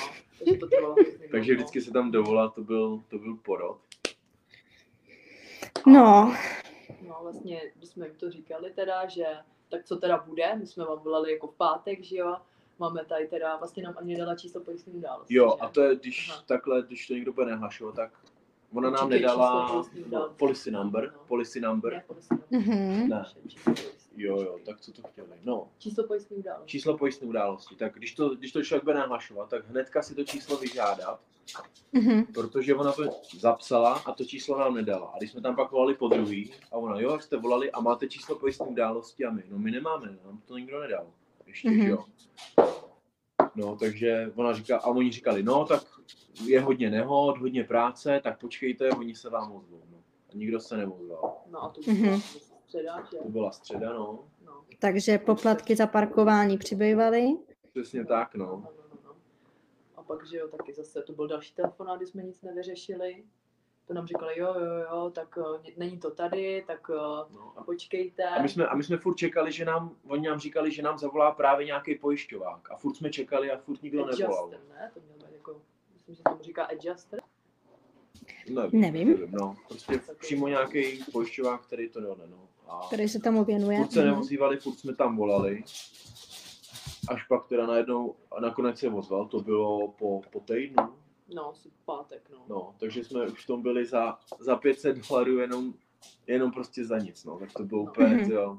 [0.00, 0.94] No, takže to trvalo
[1.30, 3.78] Takže vždycky se tam dovolal, to byl, to byl porod.
[5.86, 6.34] No,
[7.08, 9.24] No vlastně, když jsme jim to říkali teda, že
[9.68, 12.36] tak co teda bude, my jsme vám volali jako v pátek, že jo,
[12.78, 15.34] máme tady teda, vlastně nám ani nedala číslo pojistný události.
[15.34, 15.66] Jo, že?
[15.66, 16.42] a to je, když Aha.
[16.46, 18.10] takhle, když to někdo bude nehlašovat, tak
[18.76, 21.24] ona nám Určitě nedala číslo policy number, No.
[21.26, 21.92] policy number.
[21.92, 23.08] Ne, pojistný Mhm.
[23.08, 23.24] Ne.
[24.16, 25.28] Jo, jo, tak co to chtěli?
[25.44, 26.70] No, Číslo pojistný události.
[26.70, 27.74] číslo pojistné události.
[27.76, 31.20] Tak když to, když to člověk bude nahlašovat, tak hnedka si to číslo vyžádat,
[31.92, 32.24] Mhm.
[32.34, 33.02] protože ona to
[33.38, 35.06] zapsala a to číslo nám nedala.
[35.06, 37.80] A když jsme tam pak volali po druhý a ona, jo, jak jste volali a
[37.80, 41.06] máte číslo pojistné události a my, no my nemáme, nám to nikdo nedal.
[41.46, 41.82] Ještě, Mhm.
[41.82, 42.04] že jo.
[43.54, 45.82] No, takže ona říká, a oni říkali, no, tak
[46.44, 49.80] je hodně nehod, hodně práce, tak počkejte, oni se vám ozvou.
[49.90, 49.96] No.
[50.30, 51.36] A nikdo se neozval.
[51.50, 52.02] No a to Mhm.
[52.04, 53.18] byla středa, že?
[53.18, 54.24] To byla středa, no.
[54.46, 54.52] No.
[54.78, 57.36] Takže poplatky za parkování přibývaly.
[57.70, 58.46] Přesně tak, no.
[58.46, 59.10] No, no, no.
[59.96, 63.24] A pak, že jo, taky zase to byl další telefonát, kdy jsme nic nevyřešili.
[63.86, 65.44] To nám říkali, jo, jo, jo, tak uh,
[65.76, 66.96] není to tady, tak uh,
[67.36, 67.52] no.
[67.56, 68.24] A, počkejte.
[68.24, 70.98] a, my jsme, a my jsme furt čekali, že nám, oni nám říkali, že nám
[70.98, 72.70] zavolá právě nějaký pojišťovák.
[72.70, 74.44] A furt jsme čekali a furt nikdo nevolal.
[74.44, 74.90] Adjuster, ne?
[74.94, 75.15] To měl
[76.08, 77.20] myslím, že tomu říká adjuster.
[78.50, 78.80] Nevím.
[78.80, 79.08] Nevím.
[79.08, 79.56] nevím no.
[79.68, 82.48] Prostě přímo nějaký pojišťovák, který to jde, no.
[82.68, 83.78] A Který se tomu věnuje.
[83.78, 84.10] furt se Mhm.
[84.10, 85.64] neozývali, furt jsme tam volali.
[87.08, 90.88] Až pak teda najednou, a nakonec se ozval, to bylo po, po týdnu,
[91.34, 92.44] No, asi pátek, no.
[92.48, 95.74] No, takže jsme už v tom byli za, za 500 dolarů jenom,
[96.26, 97.38] jenom prostě za nic, no.
[97.38, 98.30] Tak to bylo úplně, Mhm.
[98.30, 98.58] jo.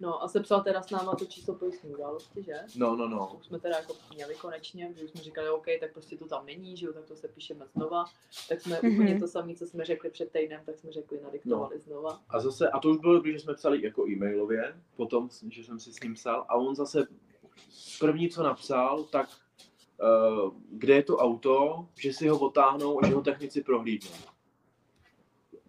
[0.00, 2.54] No a sepsal teda s náma to číslo pojistní události, že?
[2.76, 3.36] No, no, no.
[3.40, 6.46] Už jsme teda jako měli konečně, že už jsme říkali, OK, tak prostě to tam
[6.46, 8.04] není, že jo, tak to se píšeme znova.
[8.48, 8.92] Tak jsme Mhm.
[8.94, 11.82] úplně to samé, co jsme řekli před týdnem, tak jsme řekli, nadiktovali No.
[11.82, 12.20] znova.
[12.28, 15.92] A zase, a to už bylo že jsme psali jako e-mailově, potom, že jsem si
[15.92, 17.06] s ním psal, a on zase
[18.00, 19.28] první, co napsal, tak
[20.02, 24.10] uh, kde je to auto, že si ho otáhnou a že ho technici prohlídnou.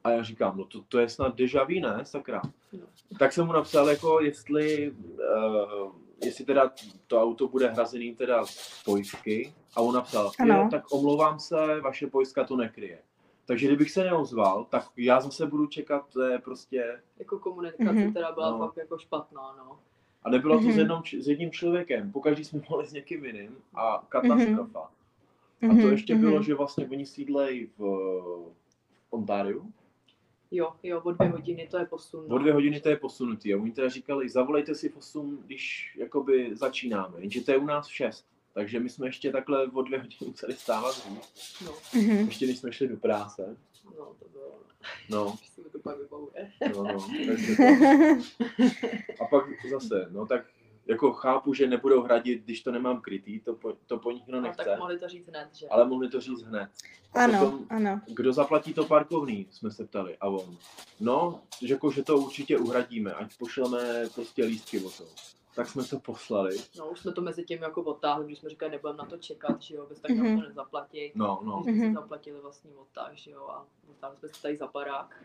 [0.04, 2.42] A já říkám, no to, to je snad deja vu, ne, sakra.
[2.74, 2.86] No.
[3.20, 5.92] Tak jsem mu napsal, jako jestli, uh,
[6.26, 6.72] jestli teda
[7.08, 9.54] to auto bude hrazený teda z pojistky.
[9.76, 10.56] A on napsal, Ano.
[10.56, 13.00] jo, tak omlouvám se, vaše pojistka to nekryje.
[13.46, 17.02] Takže kdybych se neozval, tak já zase budu čekat, to je prostě...
[17.20, 18.14] Jako komunikace Mhm.
[18.14, 18.58] teda byla No.
[18.60, 19.80] fakt jako špatná, no.
[20.24, 20.74] A nebylo to Mhm.
[20.74, 24.80] s, jednou, č- s jedním člověkem, pokaždý jsme mohli s někým jiným a katastrofa.
[24.80, 26.22] A to Mhm, ještě mhm.
[26.24, 29.72] bylo, že vlastně oni sídlejí v, v Ontáriu.
[30.52, 32.26] Jo, jo, o dvě hodiny to je posun.
[32.28, 32.36] no.
[32.36, 33.54] O dvě hodiny to je posunutý.
[33.54, 37.20] A oni teda říkali, zavolejte si v 8, když jakoby začínáme.
[37.20, 38.26] Jenže to je u nás v 6.
[38.54, 41.62] Takže my jsme ještě takhle o dvě hodiny museli stávat dřív.
[41.66, 42.18] No, Mhm.
[42.28, 43.58] Ještě když jsme šli do práce.
[43.86, 44.60] no, to bylo,
[45.10, 46.52] No, už se mi to pak vybavuje.
[46.76, 47.08] no, no.
[47.28, 47.64] Takže to.
[49.24, 50.46] A pak zase, no tak
[50.86, 54.38] jako chápu, že nebudou hradit, když to nemám krytý, to po, to po nich nikdo
[54.38, 54.64] No, nechce.
[54.66, 55.68] tak mohli to říct hned, že?
[55.70, 56.70] Ale mohli to říct hned.
[57.14, 58.02] Ano, potom, ano.
[58.08, 60.18] kdo zaplatí to parkovný, jsme se ptali.
[60.18, 60.58] A on,
[61.00, 65.06] no, že, jako, že to určitě uhradíme, ať pošleme prostě lístky o to.
[65.56, 66.58] Tak jsme to poslali.
[66.78, 69.62] No, už jsme to mezi tím jako odtáhli, když jsme říkali, nebudeme na to čekat,
[69.62, 70.26] že jo, bez tak Mhm.
[70.26, 71.12] nám to nezaplatí.
[71.16, 71.94] No, no, Když jsme Mhm.
[71.96, 75.24] si zaplatili vlastní odtah, že jo, a odtáhli jsme si tady za barák.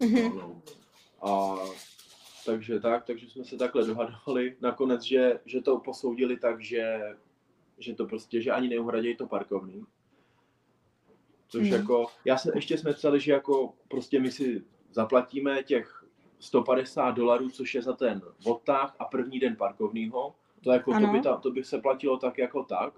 [0.00, 0.36] Mhm.
[0.38, 0.62] no, no.
[1.30, 1.56] A
[2.46, 4.56] takže tak, takže jsme se takhle dohadovali.
[4.60, 7.00] Nakonec, že, že to posoudili tak, že,
[7.78, 9.84] že to prostě, že ani neuhradějí to parkovný.
[11.48, 11.80] Což Mhm.
[11.80, 16.04] jako, já jsem, ještě jsme psali, že jako prostě my si zaplatíme těch
[16.38, 20.34] 150 dolarů, což je za ten odtah a první den parkovního.
[20.62, 22.94] To, jako, to, by ta, to by se platilo tak jako tak.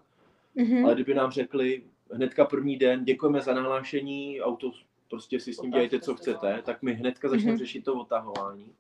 [0.55, 0.85] Mhm.
[0.85, 1.83] Ale kdyby nám řekli
[2.13, 4.71] hnedka první den, děkujeme za nahlášení, auto
[5.11, 7.59] prostě si s ním dělejte, co se chcete, tak my hnedka začneme Mhm.
[7.59, 8.73] řešit to odtahování,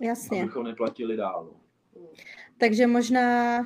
[0.00, 0.42] Jasně.
[0.42, 1.50] abychom neplatili dál.
[1.96, 2.08] no.
[2.58, 3.58] Takže možná,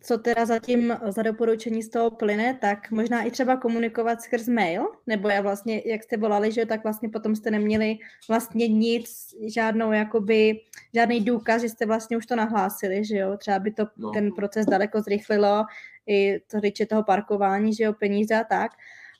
[0.00, 4.88] co teda zatím za doporučení z toho plyne, tak možná i třeba komunikovat skrz mail,
[5.06, 9.92] nebo já vlastně, jak jste volali, že tak vlastně potom jste neměli vlastně nic, žádnou
[9.92, 10.60] jakoby,
[10.94, 14.10] žádný důkaz, že jste vlastně už to nahlásili, že jo, třeba by to No.
[14.10, 15.64] ten proces daleko zrychlilo,
[16.06, 18.72] i to říče toho parkování, že jo, peníze a tak.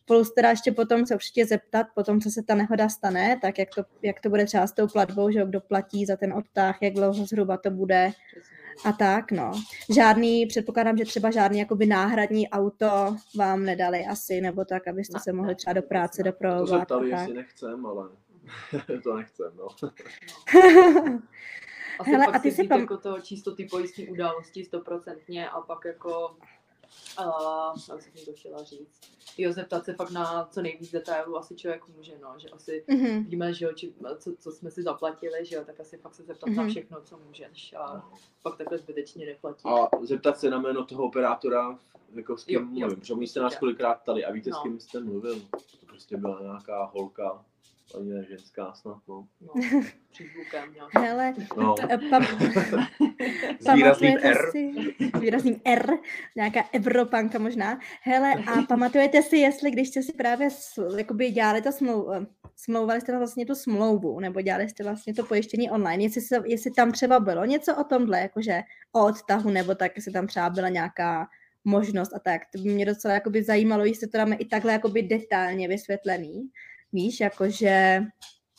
[0.04, 3.68] Plus teda ještě potom se určitě zeptat, potom, co se ta nehoda stane, tak jak
[3.74, 6.94] to, jak to bude třeba s tou platbou, že kdo platí za ten odtah, jak
[6.94, 8.12] dlouho zhruba to bude,
[8.84, 9.52] a tak, no.
[9.94, 15.32] Žádný, předpokládám, že třeba žádný jakoby náhradní auto vám nedali asi, nebo tak, abyste se
[15.32, 16.32] mohli třeba do práce ne.
[16.32, 16.84] To se doprovovat.
[16.84, 18.08] ptali, jestli nechcem, ale
[19.02, 19.68] to nechcem, no.
[22.00, 25.48] Asi Hele, pak a ty si vzít pam- jako to číslo ty pojistní události stoprocentně
[25.48, 26.36] a pak jako
[27.20, 27.26] Uh,
[27.88, 29.00] já jsem to chtěla říct.
[29.38, 33.24] Jo, zeptat se fakt na co nejvíc detailů asi člověk může, no, že asi Mhm.
[33.24, 36.22] víme, že jo, či, co, co, jsme si zaplatili, že jo, tak asi fakt se
[36.22, 36.70] zeptat na Mhm.
[36.70, 38.08] všechno, co můžeš a
[38.42, 39.62] pak takhle zbytečně neplatí.
[39.68, 41.78] A zeptat se na jméno toho operátora,
[42.14, 43.00] jako s kým Jo, jo, mluvím.
[43.00, 44.62] Protože my jste nás kolikrát ptali a víte, s No.
[44.62, 45.40] kým jste mluvil.
[45.80, 47.44] To prostě byla nějaká holka,
[47.94, 49.28] ani ne ženská snad, no.
[49.40, 49.52] No,
[50.10, 50.74] přízvukem.
[50.98, 51.74] Hele, no.
[51.90, 52.26] eh, pam,
[53.64, 54.36] pamatujete R.
[54.50, 54.70] si,
[55.20, 55.90] výrazným R,
[56.36, 57.78] nějaká Evropanka možná.
[58.02, 62.26] Hele, a pamatujete si, jestli když jste si právě s- jakoby dělali to smlou, eh,
[62.56, 66.70] smlouvali jste vlastně tu smlouvu, nebo dělali jste vlastně to pojištění online, jestli, se, jestli
[66.70, 68.60] tam třeba bylo něco o tomhle, jakože
[68.92, 71.26] o odtahu, nebo tak, jestli tam třeba byla nějaká
[71.64, 72.42] možnost a tak.
[72.52, 76.50] To by mě docela jakoby zajímalo, jestli to dáme i takhle jakoby detailně vysvětlený.
[76.92, 78.02] Víš, jakože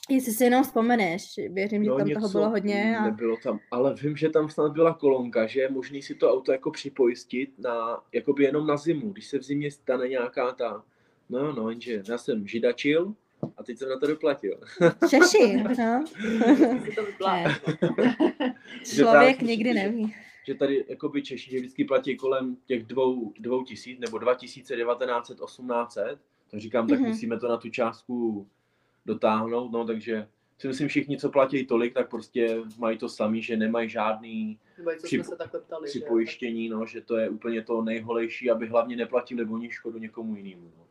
[0.10, 2.98] jestli si jenom vzpomeneš, věřím, že tam toho bylo hodně.
[2.98, 3.06] A...
[3.06, 6.52] Nebylo tam, ale vím, že tam snad byla kolonka, že je možný si to auto
[6.52, 10.84] jako připojistit na, jakoby jenom na zimu, když se v zimě stane nějaká ta,
[11.30, 13.16] no no, jenže já jsem židačil
[13.58, 14.60] A teď jsem na to doplatil.
[15.10, 16.04] Češi, no.
[18.96, 20.16] Člověk tak- nikdy neví.
[20.48, 26.20] Že tady jakoby Češi že vždycky platí kolem těch dvou, dvou tisíc nebo 2900, 1800.
[26.52, 27.08] Tak říkám, tak Mhm.
[27.10, 28.48] musíme to na tu částku
[29.06, 33.58] dotáhnout, no takže si myslím všichni, co platí tolik, tak prostě mají to samý, že
[33.58, 35.88] nemají žádný Nebo co Při- jsme se takhle ptali.
[35.88, 36.00] že?
[36.00, 40.72] připojištění, no, že to je úplně to nejholejší, aby hlavně neplatili oni škodu někomu jinému.
[40.78, 40.84] No.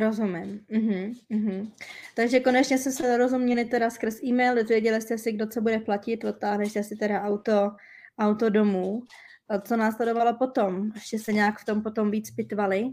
[0.00, 0.60] Rozumím.
[0.70, 1.72] Mhm, mhm.
[2.16, 6.24] Takže konečně jste se rozuměli teda skrz e-mail, dozvěděli jste si, kdo co bude platit,
[6.24, 7.70] odtáhli jste si teda auto,
[8.18, 9.02] auto domů.
[9.48, 10.90] A co následovalo potom?
[10.94, 12.90] Ještě se nějak v tom potom víc pitvali?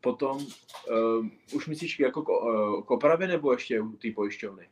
[0.00, 4.68] Potom, uh, už myslíš jako ko, uh, k opravě nebo ještě u té pojišťovny?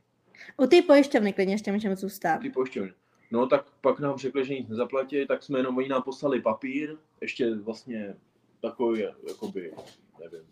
[0.56, 2.38] U té pojišťovny klidně ještě můžeme zůstat.
[2.38, 2.92] Ty pojišťovny.
[3.30, 6.96] No tak pak nám řekli, že nic nezaplatí, tak jsme jenom, oni nám poslali papír,
[7.20, 8.14] ještě vlastně
[8.62, 9.72] takový, jakoby,
[10.20, 10.46] nevím,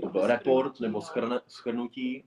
[0.00, 2.24] to byl report nebo schrne, schrnutí,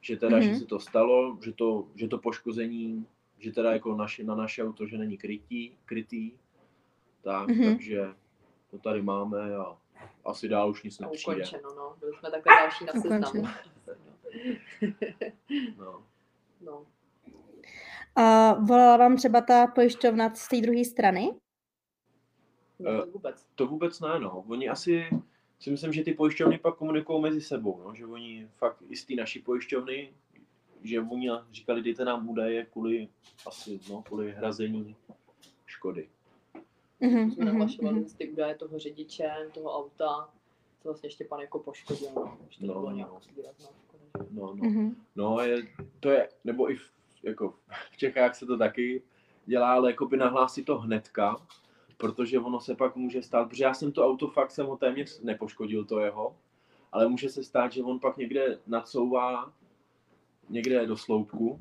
[0.00, 0.48] že teda, Mhm.
[0.48, 3.06] že se to stalo, že to, že to poškození,
[3.38, 6.32] že teda jako naši, na naše auto, že není krytí, krytý,
[7.22, 7.64] tak, Mhm.
[7.64, 8.08] takže
[8.70, 9.76] to tady máme a
[10.24, 11.32] asi dál už nic A nepřijde.
[11.36, 11.96] ukončeno, no.
[12.00, 13.48] Byli jsme takhle další na seznamu.
[15.78, 16.04] No.
[16.60, 16.86] no.
[18.16, 21.30] A volala vám třeba ta pojišťovna z té druhé strany?
[22.78, 23.46] No, Eh, to vůbec.
[23.54, 24.44] To vůbec ne, no.
[24.48, 25.04] Oni asi,
[25.60, 27.94] si myslím, že ty pojišťovny pak komunikují mezi sebou, no.
[27.94, 30.14] Že oni fakt i z té naší pojišťovny,
[30.82, 33.08] že oni říkali, dejte nám údaje kvůli,
[33.46, 34.96] asi, no, kvůli hrazení
[35.66, 36.08] škody.
[37.02, 38.08] Mhm, Jsme mhm, nahlašovali mhm.
[38.18, 40.28] ty údaje toho řidiče, toho auta,
[40.82, 42.38] co vlastně Štěpán jako poškodil, no.
[42.60, 42.96] To No, bylo no.
[42.96, 43.42] nějak že?
[44.30, 44.68] No, no.
[44.68, 44.96] Mhm.
[45.16, 45.62] No, je,
[46.00, 46.90] to je, nebo i v,
[47.22, 47.54] jako
[47.92, 49.02] v Čechách se to taky
[49.46, 51.36] dělá, ale jako by nahlásí to hnedka,
[51.96, 55.20] protože ono se pak může stát, protože já jsem to auto fakt jsem ho téměř
[55.20, 56.36] nepoškodil to jeho,
[56.92, 59.52] ale může se stát, že on pak někde nacouvá
[60.48, 61.60] někde do sloupku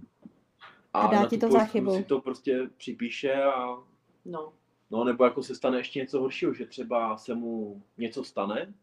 [0.94, 1.96] A dá na ti to za chybu.
[1.96, 3.78] si to prostě připíše a
[4.26, 4.54] No,
[4.92, 8.74] no nebo jako se stane ještě něco horšího, že třeba se mu něco stane,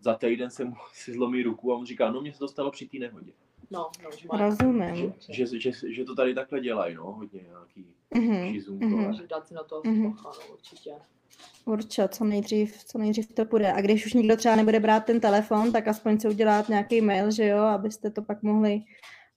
[0.00, 2.70] za týden se mu si zlomí ruku a on říká, no mně se to stalo
[2.70, 3.32] při té nehodě.
[3.70, 5.14] no, no, že má Rozumím.
[5.28, 8.90] Že, že, že, to tady takhle dělají, no, hodně nějaký Mhm, šizůnkové.
[8.92, 9.04] mhm.
[9.06, 10.10] Takže dát si na to Mhm.
[10.10, 10.90] bacha, no, určitě.
[11.64, 13.72] Určitě, co nejdřív, co nejdřív to půjde.
[13.72, 17.30] A když už nikdo třeba nebude brát ten telefon, tak aspoň si udělat nějaký mail,
[17.30, 18.82] že jo, abyste to pak mohli,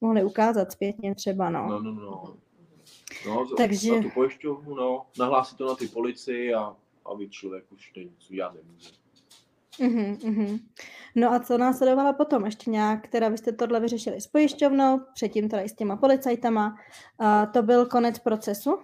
[0.02, 1.68] mohli ukázat zpětně třeba, no.
[1.70, 2.38] No, no, no.
[3.26, 6.76] No, Takže- na tu pojišťovnu, no, nahlásí to na ty policii a,
[7.06, 8.90] a víc člověk už to nic udělat nemůže.
[9.80, 10.60] Mhm, mhm.
[11.16, 12.46] No a co následovalo potom?
[12.46, 16.78] Ještě nějak, teda vy jste tohle vyřešili s pojišťovnou, předtím teda i s těma policajtama.
[17.20, 18.80] A to byl konec procesu?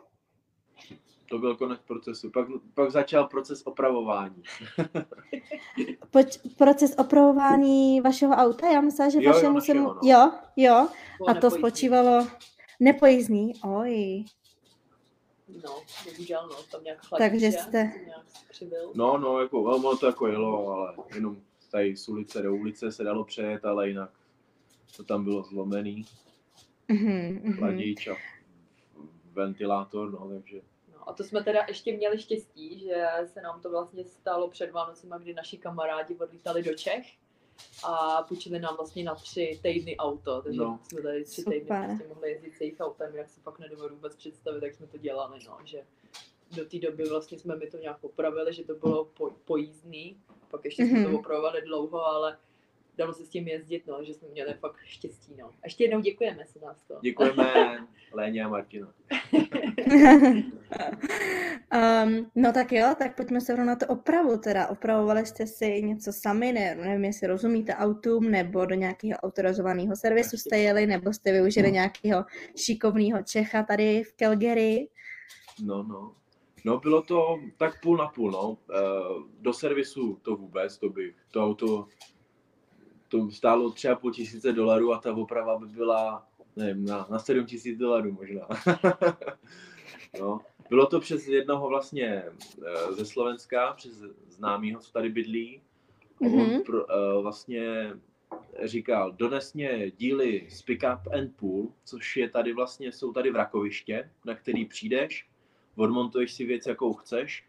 [1.29, 2.29] To byl konec procesu.
[2.31, 4.43] Pak, pak začal proces opravování.
[6.11, 8.67] Poč- proces opravování vašeho auta?
[8.67, 9.83] Já myslela, že Jo, jo, vašemu se mu...
[9.83, 9.99] no.
[10.03, 10.87] Jo, jo.
[11.27, 12.27] A to spočívalo...
[12.83, 14.23] Nepojízdný, oj.
[15.63, 18.91] No, bohužel, no, tam nějak chladíče, Takže jste- nějak skřivil.
[18.95, 21.37] No, no, jako, no, ono to jako jelo, ale jenom
[21.71, 24.09] tady z ulice do ulice se dalo přejet, ale jinak
[24.97, 26.05] to tam bylo zlomený.
[26.87, 27.53] Mhm, mhm.
[27.57, 28.15] Chladič a
[29.33, 30.61] ventilátor, no, takže
[30.93, 34.71] No, a to jsme teda ještě měli štěstí, že se nám to vlastně stalo před
[34.71, 37.05] Vánocema, kdy naši kamarádi odlítali do Čech
[37.83, 40.79] a půjčili nám vlastně na tři týdny auto, takže No.
[40.87, 41.53] jsme tady tři Super.
[41.59, 44.87] týdny prostě mohli jezdit s jejich autem, jak si pak nedovedu vůbec představit, jak jsme
[44.87, 45.83] to dělali, no, že
[46.55, 50.17] do té doby vlastně jsme mi to nějak opravili, že to bylo po, pojízdný,
[50.51, 51.11] pak ještě jsme Mhm.
[51.11, 52.37] to opravovali dlouho, ale
[52.97, 55.45] dalo se s tím jezdit, no, že jsme měli fakt štěstí, no.
[55.45, 56.99] A ještě jednou děkujeme se nás to.
[57.01, 57.43] děkujeme
[58.13, 58.93] Léně a Martina.
[61.73, 64.67] um, no tak jo, tak pojďme se rovnou na to opravu teda.
[64.67, 70.37] Opravovali jste si něco sami, ne, nevím, jestli rozumíte autům, nebo do nějakého autorizovaného servisu
[70.37, 72.25] jste jeli, nebo jste využili nějakého
[72.57, 74.89] šikovného Čecha tady v Calgary.
[75.65, 76.15] No, no.
[76.65, 78.57] No bylo to tak půl na půl, no.
[78.75, 78.79] Eh,
[79.39, 81.87] Do servisu to vůbec, to bych, to auto,
[83.13, 87.19] to stálo tři a půl tisíce dolarů a ta oprava by byla, nevím, na, na
[87.19, 88.47] 7 tisíc dolarů možná.
[90.19, 90.41] no.
[90.69, 92.23] Bylo to přes jednoho vlastně
[92.65, 95.61] eh, ze Slovenska, přes známýho, co tady bydlí.
[96.21, 96.63] A on Mhm.
[96.63, 97.93] pro, eh, vlastně
[98.63, 103.31] říkal, dones mě díly z Pick Up and Pool, což je tady vlastně, jsou tady
[103.31, 105.27] vrakoviště, na který přijdeš,
[105.75, 107.45] odmontuješ si věc, jakou chceš,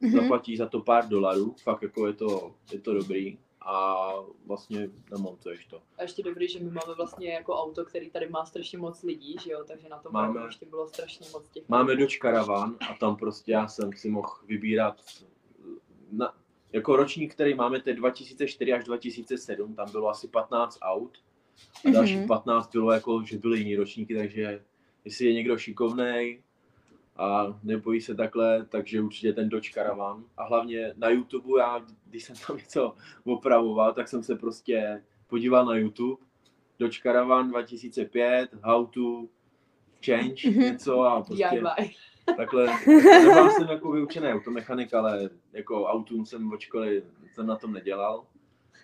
[0.00, 0.12] Mhm.
[0.12, 4.06] zaplatíš za to pár dolarů, fakt jako je to, je to dobrý a
[4.46, 5.82] vlastně namontuješ to.
[5.98, 9.36] A ještě dobrý, že my máme vlastně jako auto, který tady má strašně moc lidí,
[9.44, 10.40] že jo, takže na tom Máme.
[10.46, 11.68] ještě bylo strašně moc těch.
[11.68, 15.00] Máme Dodge Caravan a tam prostě já jsem si mohl vybírat
[16.12, 16.34] na,
[16.72, 21.18] jako ročník, který máme, to je 2004 až 2007, tam bylo asi 15 aut
[21.88, 22.26] A další Mhm.
[22.28, 24.64] 15 bylo jako, že byly jiný ročníky, takže
[25.04, 26.42] jestli je někdo šikovnej
[27.16, 30.24] a nebojí se takhle, takže určitě ten Dodge Caravan.
[30.36, 32.94] A hlavně na YouTube, já, když jsem tam něco
[33.24, 36.22] opravoval, tak jsem se prostě podíval na YouTube,
[36.78, 39.24] Dodge Caravan 2005, how to
[40.06, 40.60] change Mhm.
[40.60, 41.44] něco a prostě
[42.36, 42.66] takhle.
[42.86, 47.02] Nebyl jsem jako vyučený automechanik, ale jako autům jsem od školy
[47.32, 48.24] jsem na tom nedělal.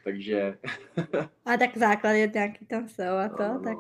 [0.05, 0.59] Takže
[1.47, 3.79] A tak základy nějaký tam jsou a to, no, no, tak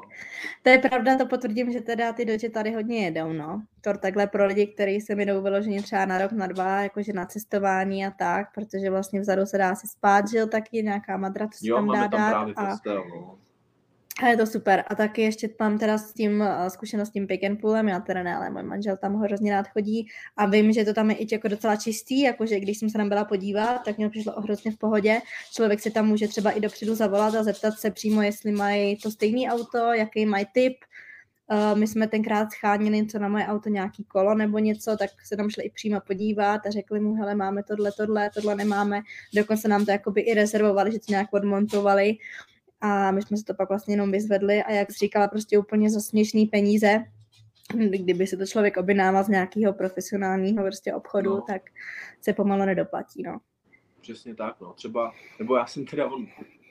[0.62, 3.62] to je pravda, to potvrdím, že teda ty doče tady hodně jedou, no.
[3.80, 7.12] To takhle pro lidi, kteří se mi jdou vyloženě třeba na rok, na dva, jakože
[7.12, 11.16] na cestování a tak, protože vlastně vzadu se dá si spát, že jo, taky nějaká
[11.16, 13.38] madrac se Jo, tam dá máme tam dát právě a, postel, no.
[14.22, 14.84] A je to super.
[14.86, 18.00] A taky ještě mám teda s tím eh, zkušenost s tím pick and poolem, já
[18.00, 21.16] teda ne, ale můj manžel tam hrozně rád chodí a vím, že to tam je
[21.16, 24.70] i jako docela čistý, jakože když jsem se tam byla podívat, tak mě přišlo hrozně
[24.70, 25.20] v pohodě.
[25.52, 29.10] Člověk si tam může třeba i dopředu zavolat a zeptat se přímo, jestli mají to
[29.10, 30.76] stejný auto, jaký mají typ.
[31.52, 35.36] Uh, my jsme tenkrát schánili něco na moje auto, nějaký kolo nebo něco, tak se
[35.36, 39.00] tam šli i přímo podívat a řekli mu, hele, máme tohle, tohle, tohle nemáme.
[39.34, 42.16] Dokonce nám to jakoby i rezervovali, že to nějak odmontovali.
[42.80, 45.90] A my jsme se to pak vlastně jenom vyzvedli a jak jsi říkala, prostě úplně
[45.90, 47.04] za směšný peníze,
[47.74, 51.40] kdyby se to člověk objednával z nějakého profesionálního prostě obchodu, No.
[51.40, 51.62] tak
[52.20, 53.40] se pomalu nedoplatí, no.
[54.00, 54.72] Přesně tak, no.
[54.72, 56.26] Třeba, nebo já jsem teda, on,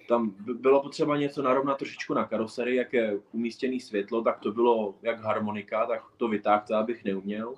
[0.08, 4.52] tam by- bylo potřeba něco narovnat trošičku na karoserii, jak je umístěný světlo, tak to
[4.52, 7.54] bylo jak harmonika, tak to vytáhl, to abych neuměl.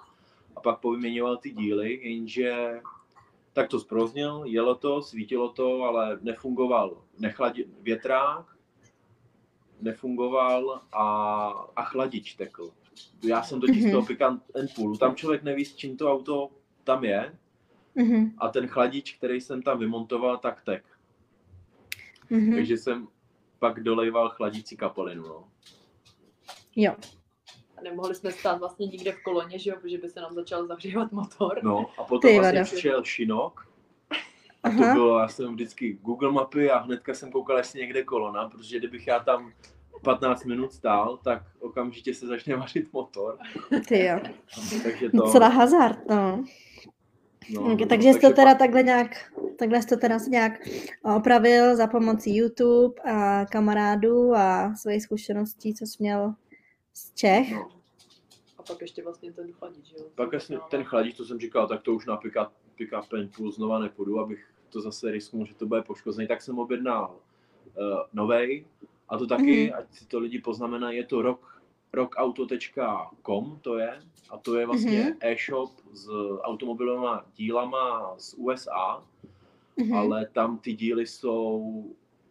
[0.56, 2.80] A pak povyměňoval ty díly, jenže
[3.54, 8.46] tak to zproznil, jelo to, svítilo to, ale nefungoval nechladí, větrák,
[9.82, 11.06] nefungoval a,
[11.76, 12.72] a chladič tekl.
[13.24, 13.92] Já jsem totiž z Mhm.
[13.92, 16.50] toho pikant and poolu, tam člověk neví, s čím to auto
[16.84, 17.36] tam je,
[17.96, 20.84] Mhm, a ten chladič, který jsem tam vymontoval, tak tek.
[22.30, 22.56] mhm.
[22.56, 23.08] Takže jsem
[23.60, 25.24] pak dolejval chladící kapalinu.
[25.24, 25.50] No.
[26.76, 26.96] Jo.
[27.84, 31.12] Nemohli jsme stát vlastně nikde v koloně, že jo, protože by se nám začal zahřívat
[31.12, 31.60] motor.
[31.64, 33.68] no a potom Ty vlastně přišel Šinok.
[34.64, 34.94] A to Aha.
[34.94, 39.08] bylo, já jsem vždycky Google mapy a hnedka jsem koukal, jestli někde kolona, protože kdybych
[39.08, 39.52] já tam
[40.04, 43.38] 15 minut stál, tak okamžitě se začne vařit motor.
[43.88, 44.20] Ty jo.
[44.84, 45.18] Takže to...
[45.18, 46.16] Docela hazard, no.
[46.16, 46.44] no,
[47.50, 49.12] No, no, takže jsi to pak- teda takhle nějak,
[49.60, 50.54] takhle jsi to teda nějak
[51.16, 56.34] opravil za pomocí YouTube a kamarádů a svojí zkušeností, co jsi měl
[56.94, 57.52] z Čech.
[57.52, 57.70] No.
[58.58, 60.06] A pak ještě vlastně ten chladič, že jo.
[60.16, 63.52] Pak jasně ten chladič, to jsem říkal, tak to už na pick-up, pick-up and pull
[63.52, 67.84] znova nepůjdu, abych to zase risknul, že to bude poškozený, tak jsem objednal uh,
[68.14, 68.66] novej
[69.10, 69.74] a to taky, Mhm.
[69.80, 71.62] ať si to lidi poznamenají, je to rock,
[71.94, 75.18] rockauto.com to je a to je vlastně Mhm.
[75.22, 76.10] e-shop s
[76.42, 79.04] automobilovými dílama z USA,
[79.78, 79.94] Mhm.
[79.94, 81.86] ale tam ty díly jsou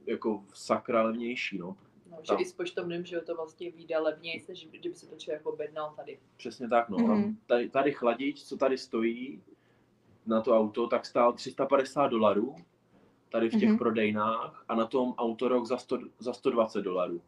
[0.06, 1.76] jako sakra levnější, no.
[2.11, 5.46] No, že i s poštovným, že to vlastně vyjde levněji, než kdyby se to člověk
[5.46, 6.18] objednal tady.
[6.36, 6.98] Přesně tak, no.
[6.98, 7.11] Mhm.
[7.12, 9.42] A tady, tady chladič, co tady stojí
[10.26, 12.54] na to auto, tak stál 350 dolarů
[13.32, 13.78] tady v těch Mhm.
[13.78, 17.20] prodejnách a na tom autorok za, 100, za 120 dolarů.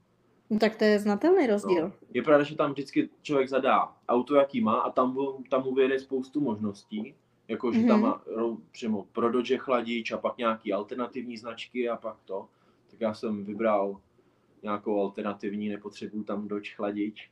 [0.50, 1.82] No, tak to je znatelný rozdíl.
[1.88, 1.92] No.
[2.14, 5.16] Je pravda, že tam vždycky člověk zadá auto, jaký má a tam,
[5.50, 7.14] tam mu vyjede spoustu možností,
[7.48, 8.02] jako že tam Mhm.
[8.08, 8.22] má
[8.72, 12.48] přímo pro Dodge chladič a pak nějaký alternativní značky a pak to.
[12.90, 14.00] Tak já jsem vybral
[14.62, 17.30] nějakou alternativní, nepotřebuju tam Dodge chladič.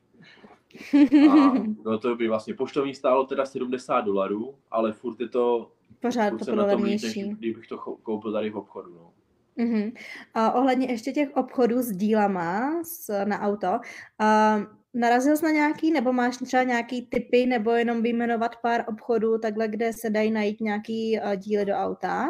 [1.30, 1.52] A
[1.82, 6.44] bylo to by vlastně poštovní stálo teda 70 dolarů, ale furt je to, Pořád furt
[6.44, 7.30] to na tom líp, než levnější.
[7.30, 8.94] kdybych to koupil tady v obchodu.
[8.94, 9.12] No.
[9.56, 9.92] Mhm.
[10.34, 13.80] A ohledně ještě těch obchodů s dílama s, na auto,
[14.18, 14.58] a
[14.94, 19.68] narazil jsi na nějaký, nebo máš třeba nějaký typy, nebo jenom vyjmenovat pár obchodů, takhle,
[19.68, 22.28] kde se dají najít nějaký uh, díly do auta?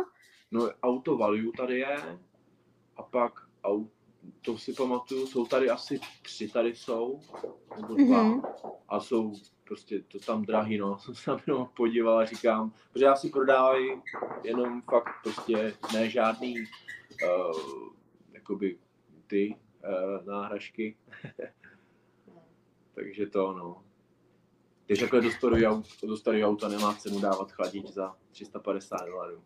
[0.51, 1.97] no auto value tady je
[2.97, 3.33] a pak
[3.65, 3.85] au,
[4.43, 7.21] to si pamatuju, jsou tady asi tři tady jsou,
[7.77, 8.23] nebo dva.
[8.23, 8.43] Mhm.
[8.89, 9.35] A jsou
[9.65, 10.99] prostě to tam drahý, no.
[11.01, 14.03] Jsem se tam jenom podíval a říkám, protože já si prodávají
[14.45, 17.89] jenom fakt prostě ne žádný uh,
[18.33, 18.79] jakoby
[19.27, 20.97] ty uh, náhražky,
[22.95, 23.85] takže to no.
[24.87, 25.21] Když takhle
[26.03, 29.43] do starého auta nemá cenu dávat chladič za 350 dolarů.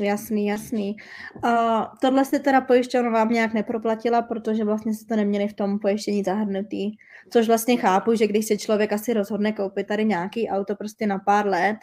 [0.00, 0.96] Jasný, jasný.
[1.44, 5.78] Uh, tohle se teda pojišťovna vám nějak neproplatila, protože vlastně se to neměli v tom
[5.78, 6.96] pojištění zahrnutý.
[7.30, 11.18] Což vlastně chápu, že když se člověk asi rozhodne koupit tady nějaký auto prostě na
[11.18, 11.76] pár let,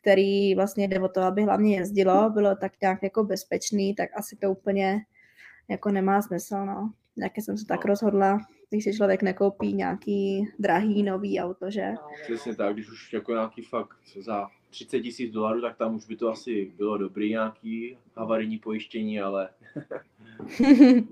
[0.00, 4.36] který vlastně jde o to, aby hlavně jezdilo, bylo tak nějak jako bezpečný, tak asi
[4.36, 5.00] to úplně
[5.68, 6.92] jako nemá smysl, no.
[7.16, 7.88] Jaké jsem se tak No.
[7.88, 8.38] rozhodla,
[8.70, 11.90] když si člověk nekoupí nějaký drahý nový auto, že?
[11.92, 16.06] No, Přesně tak, když už jako nějaký fakt za 30 tisíc dolarů, tak tam už
[16.06, 19.48] by to asi bylo dobrý nějaký havarijní pojištění, ale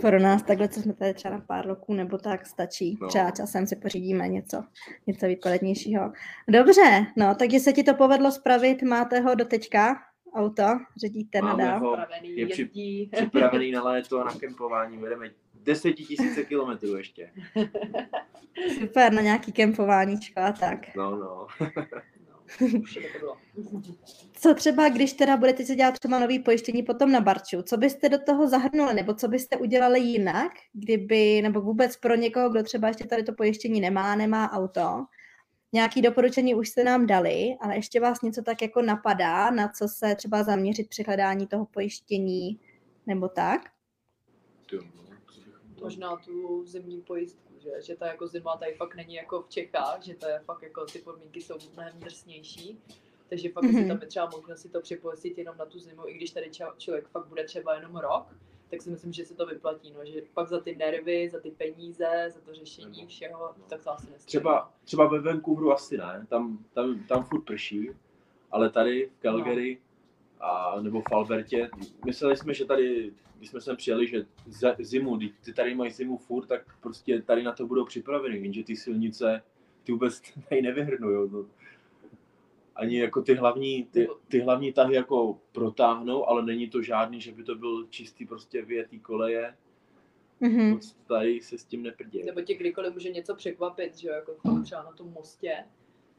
[0.00, 2.98] Pro nás takhle, co jsme tady třeba na pár roků, nebo tak stačí.
[3.00, 3.08] No.
[3.08, 4.64] Třeba časem si pořídíme něco,
[5.06, 6.12] něco výkladnějšího.
[6.48, 9.96] Dobře, no, takže se ti to povedlo spravit, máte ho do teďka,
[10.34, 10.62] auto,
[10.96, 11.80] řídíte Máme nadál.
[11.80, 11.96] ho.
[11.96, 13.08] Připravený, je při-.
[13.12, 14.98] Připravený na léto a na kempování.
[14.98, 17.30] Vedeme desetitisíce kilometrů ještě.
[18.80, 20.96] Super, na nějaký kempováníčko a tak.
[20.96, 21.46] No, no.
[22.58, 23.36] To bylo.
[24.32, 28.08] Co třeba, když teda budete si dělat třeba nový pojištění potom na Barču, co byste
[28.08, 32.88] do toho zahrnuli, nebo co byste udělali jinak, kdyby, nebo vůbec pro někoho, kdo třeba
[32.88, 35.04] ještě tady to pojištění nemá, nemá auto,
[35.72, 39.88] nějaký doporučení už jste nám dali, ale ještě vás něco tak jako napadá, na co
[39.88, 42.60] se třeba zaměřit při hledání toho pojištění,
[43.06, 43.60] nebo tak?
[44.72, 44.80] No,
[45.82, 50.02] Možná tu zimní pojistku, že, že ta jako zima tady fakt není jako v Čechách,
[50.02, 52.78] že to je fakt jako ty podmínky jsou mnohem drsnější.
[53.28, 53.78] Takže fakt mm-hmm.
[53.78, 53.88] Mhm.
[53.88, 56.76] tam je třeba možnost si to připojistit jenom na tu zimu, i když tady ča-
[56.78, 58.26] člověk fakt bude třeba jenom rok,
[58.70, 61.50] tak si myslím, že se to vyplatí, no, že pak za ty nervy, za ty
[61.50, 63.64] peníze, za to řešení Nebo- všeho, no.
[63.68, 64.26] tak to asi nestojí.
[64.26, 67.90] Třeba, třeba ve Vancouveru asi ne, tam, tam, tam furt prší,
[68.50, 69.78] ale tady v Calgary
[70.40, 71.70] a, nebo v Albertě,
[72.04, 75.90] mysleli jsme, že tady, když jsme sem přijeli, že za, zimu, když ty tady mají
[75.90, 79.42] zimu furt, tak prostě tady na to budou připraveny, jenže ty silnice,
[79.84, 81.28] ty vůbec tady nevyhrnujou.
[81.28, 81.46] No.
[82.74, 87.32] Ani jako ty hlavní, ty, ty hlavní tahy jako protáhnou, ale není to žádný, že
[87.32, 89.56] by to byl čistý prostě vyjetý koleje,
[90.42, 90.70] Mhm.
[90.70, 92.24] moc tady se s tím neprdějí.
[92.24, 95.64] Nebo tě kdykoliv může něco překvapit, že jo, jako třeba na tom mostě,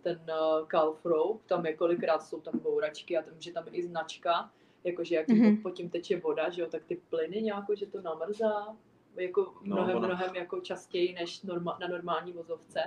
[0.01, 3.83] ten uh, Calf Rope, tam je kolikrát jsou tam bouračky a tam, že tam i
[3.83, 4.51] značka,
[4.83, 5.39] jakože jak Mhm.
[5.41, 5.61] mm-hmm.
[5.61, 8.67] pod tím teče voda, že jo, tak ty plyny nějako, že to namrzá,
[9.15, 12.79] jako No, mnohem, ona- mnohem jako častěji než norma, na normální vozovce,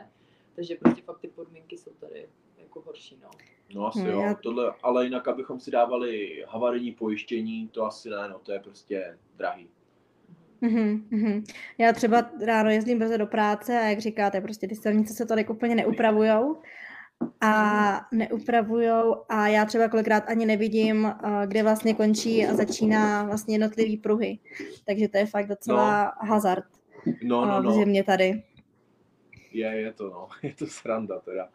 [0.57, 2.29] takže prostě fakt ty podmínky jsou tady
[2.59, 3.31] jako horší, no.
[3.75, 8.11] No asi No, jo, já- tohle, ale jinak, abychom si dávali havarijní pojištění, to asi
[8.11, 9.69] ne, no, to je prostě drahý.
[10.61, 11.45] Mhm, mhm.
[11.79, 15.51] Já třeba ráno jezdím brzo do práce a jak říkáte, prostě ty silnice se tolik
[15.51, 16.57] úplně neupravujou
[17.41, 23.55] a neupravujou a já třeba kolikrát ani nevidím, eh, kde vlastně končí a začíná vlastně
[23.55, 24.39] jednotlivý pruhy.
[24.87, 26.65] Takže to je fakt docela hazard
[27.23, 28.43] No, eh, no, v no, zimě tady.
[29.53, 31.49] je, je to, no, je to sranda teda.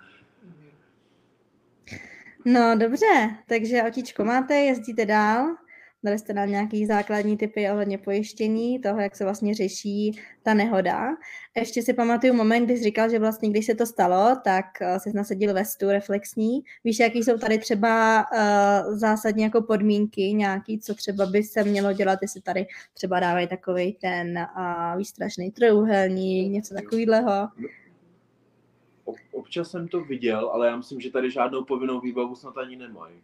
[2.45, 5.55] No dobře, takže otičko máte, jezdíte dál.
[6.03, 11.07] Dali jste nám nějaký základní typy ohledně pojištění, toho, jak se vlastně řeší ta nehoda.
[11.55, 14.65] Ještě si pamatuju moment, kdy jsi říkal, že vlastně když se to stalo, tak
[14.97, 16.59] jsi nasadil vestu reflexní.
[16.83, 21.93] Víš, jaký jsou tady třeba uh, zásadní jako podmínky nějaký, co třeba by se mělo
[21.93, 27.47] dělat, jestli tady třeba dávají takový ten uh, výstražný trojuhelník, něco takového.
[29.05, 32.75] Ob, občas jsem to viděl, ale já myslím, že tady žádnou povinnou výbavu snad ani
[32.75, 33.15] nemají.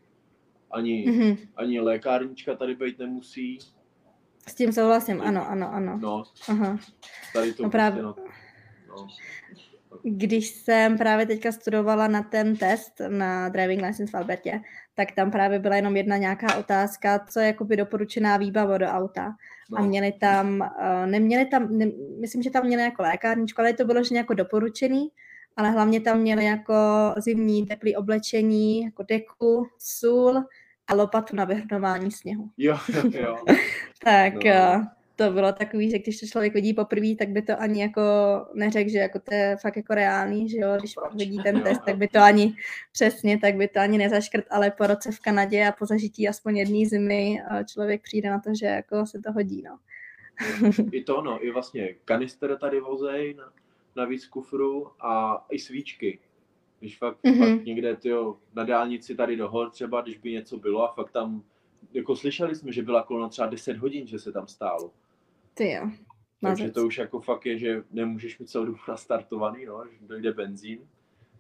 [0.76, 1.38] Ani, Mhm.
[1.56, 3.58] ani lékárnička tady být nemusí,
[4.48, 5.98] S tím souhlasím, ano, ano, ano.
[6.02, 6.78] no, Aha.
[7.34, 8.16] tady to No prostě, právě- no,
[8.88, 9.08] no,
[10.04, 14.62] Když jsem právě teďka studovala na ten test na driving license v Albertě,
[14.96, 19.36] tak tam právě byla jenom jedna nějaká otázka, co je jakoby doporučená výbava do auta.
[19.72, 19.78] no.
[19.78, 21.86] A měli tam, uh, neměli tam, ne,
[22.20, 25.08] myslím, že tam měli jako lékárničku, ale to bylo že jako doporučený,
[25.58, 26.74] ale hlavně tam měli jako
[27.18, 30.44] zimní teplý oblečení, jako deku, sůl
[30.88, 32.50] a lopatu na vyhrnování sněhu.
[32.58, 33.36] Jo, jo, jo.
[34.04, 34.42] Tak No.
[34.78, 34.88] no.
[35.16, 38.02] to bylo takový, že když to člověk vidí poprvé, tak by to ani jako
[38.54, 41.14] neřekl, že jako to je fakt jako reálný, že jo, když Proč?
[41.16, 41.64] vidí ten Jo.
[41.64, 42.56] test, tak by to ani
[42.92, 46.58] přesně, tak by to ani nezaškrt, ale po roce v Kanadě a po zažití aspoň
[46.58, 49.78] jedné zimy eh, člověk přijde na to, že jako se to hodí, no.
[50.92, 53.44] I to, no, i vlastně kanister tady vozej na,
[53.96, 56.20] na víc kufru a i svíčky.
[56.80, 57.34] Když fakt, Mhm.
[57.36, 57.56] mm-hmm.
[57.58, 61.12] fakt někde tyjo, na dálnici tady do hor třeba, když by něco bylo a fakt
[61.12, 61.44] tam,
[61.94, 64.92] jako slyšeli jsme, že byla kolona třeba 10 hodin, že se tam stálo.
[65.54, 65.90] Ty jo.
[66.42, 66.74] Takže mazec.
[66.76, 70.80] to už jako fakt je, že nemůžeš mít celou dobu nastartovaný, no, že dojde benzín.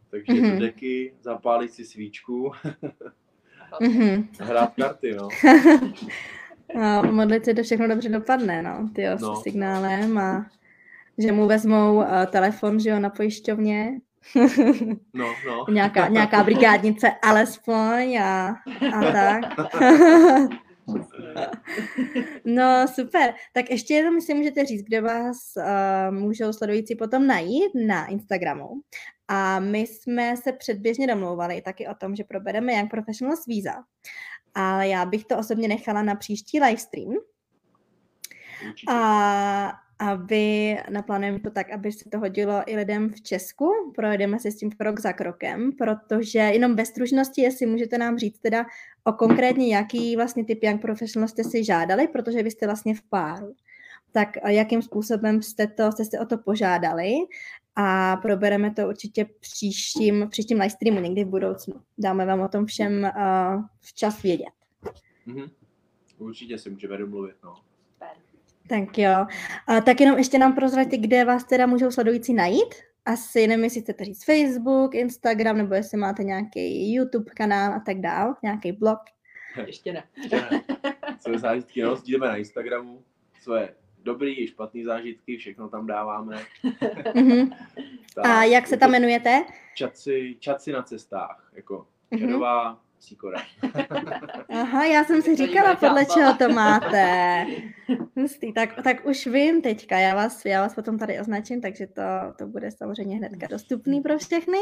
[0.10, 0.52] Takže Mhm.
[0.52, 2.52] do deky, zapálit si svíčku
[3.82, 4.28] Mhm.
[4.40, 5.28] a hrát karty, no.
[6.82, 9.36] A modlit se, to všechno dobře dopadne, no, ty jo, No.
[9.36, 10.46] s signálem a
[11.18, 14.00] že mu vezmou uh, telefon, že jo, na pojišťovně,
[15.14, 15.66] No, no.
[15.70, 18.56] nějaká, nějaká brigádnice alespoň a,
[18.94, 19.42] a tak.
[22.46, 27.72] No super, tak ještě jenom si můžete říct, kde vás uh, můžou sledující potom najít
[27.88, 28.70] na Instagramu.
[29.28, 33.84] A my jsme se předběžně domlouvali taky o tom, že probereme Young Professionals Visa.
[34.54, 37.14] Ale já bych to osobně nechala na příští livestream.
[38.88, 43.92] A aby naplánujeme to tak, aby se to hodilo i lidem v Česku.
[43.96, 48.40] Projedeme se s tím krok za krokem, protože jenom bez stručnosti, jestli můžete nám říct
[48.40, 48.66] teda
[49.04, 53.02] o konkrétně jaký vlastně typ Young Professional jste si žádali, protože vy jste vlastně v
[53.02, 53.56] páru.
[54.12, 57.12] tak jakým způsobem jste, to, jste se o to požádali
[57.76, 61.74] a probereme to určitě příštím, příštím live streamu někdy v budoucnu.
[61.98, 64.54] Dáme vám o tom všem uh, včas vědět.
[65.26, 65.50] Mhm.
[66.18, 67.56] Určitě si můžeme domluvit, no.
[68.70, 69.26] Tak jo.
[69.68, 72.76] A tak jenom ještě nám prozraďte, kde vás teda můžou sledující najít.
[73.06, 78.02] Asi nevím, jestli chcete říct Facebook, Instagram, nebo jestli máte nějaký YouTube kanál a tak
[78.02, 79.00] dál, nějaký blog.
[79.66, 80.04] Ještě ne.
[80.18, 80.62] Ještě ne.
[81.20, 83.04] Své zážitky no, sdílíme na Instagramu,
[83.42, 83.70] své
[84.04, 86.38] dobrý i špatný zážitky, všechno tam dáváme.
[87.16, 87.50] Mhm.
[88.16, 89.44] Tak, A jak se tam to jmenujete?
[89.76, 92.44] Čaci, čaci na cestách, jako Mhm.
[93.06, 93.42] Čadová Síkora.
[94.50, 97.46] Aha, já jsem si říkala, podle čeho to máte.
[98.18, 102.02] Hustý, tak, tak už vím teďka, já vás, já vás potom tady označím, takže to,
[102.38, 104.58] to bude samozřejmě hnedka dostupný pro všechny.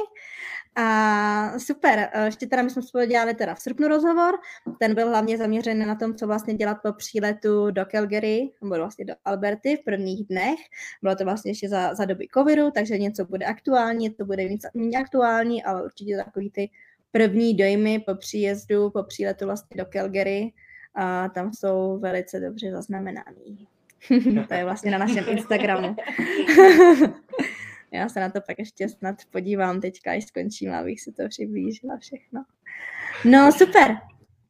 [0.76, 4.34] A super, ještě teda my jsme spolu dělali teda v srpnu rozhovor,
[4.80, 9.06] ten byl hlavně zaměřený na tom, co vlastně dělat po příletu do Calgary, nebo vlastně
[9.06, 10.60] do Alberty v prvních dnech.
[11.02, 14.68] Bylo to vlastně ještě za, za doby covidu, takže něco bude aktuální, to bude něco
[14.74, 16.70] méně aktuální, ale určitě takový ty
[17.14, 20.54] první dojmy po příjezdu, po příletu vlastně do Calgary
[20.96, 23.68] a tam jsou velice dobře zaznamenaný.
[24.48, 25.96] to je vlastně na našem Instagramu.
[27.92, 31.98] Já se na to pak ještě snad podívám teďka, až skončím, abych si to přiblížila
[31.98, 32.44] všechno.
[33.26, 33.98] No super,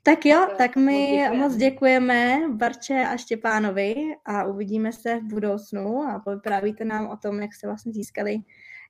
[0.03, 1.37] tak jo, Tak, my děkujeme.
[1.37, 3.95] moc děkujeme Barče a Štěpánovi
[4.25, 8.37] a uvidíme se v budoucnu a povyprávíte nám o tom, jak jste vlastně získali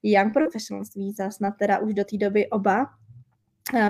[0.04, 2.86] Young Professionals víza, snad teda už do té doby oba,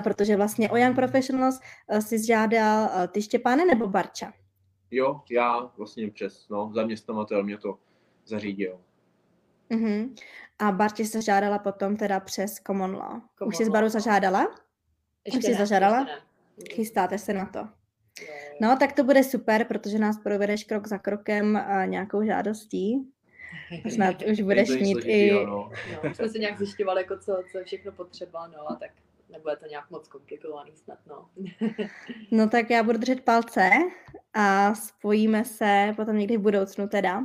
[0.04, 4.32] protože vlastně o Young Professionals eh, si žádal eh, ty Štěpáne nebo Barča?
[4.90, 7.78] Jo, já vlastně přes, no, zaměstnavatel mě to
[8.26, 8.80] zařídil.
[9.70, 10.14] Mhm.
[10.58, 13.20] A Barči se žádala potom teda přes Common Law.
[13.38, 13.90] Common už jsi s Baru no.
[13.90, 14.54] zažádala?
[15.24, 15.98] Ještě jsi ne, zažádala?
[15.98, 16.74] ještě ne.
[16.74, 17.58] Chystáte se na to.
[17.58, 17.66] Jo,
[18.28, 18.58] jo.
[18.60, 23.12] No, tak to bude super, protože nás provedeš krok za krokem a nějakou žádostí.
[23.94, 25.30] Snad už budeš mít i...
[25.30, 25.70] složitýho, No.
[26.04, 28.90] No, už jsme si nějak zjišťovali, jako co, co je všechno potřeba, no a tak
[29.34, 31.28] nebude to nějak moc komplikovaný snad, no.
[32.30, 33.70] No tak já budu držet palce
[34.34, 37.22] a spojíme se potom někdy v budoucnu teda.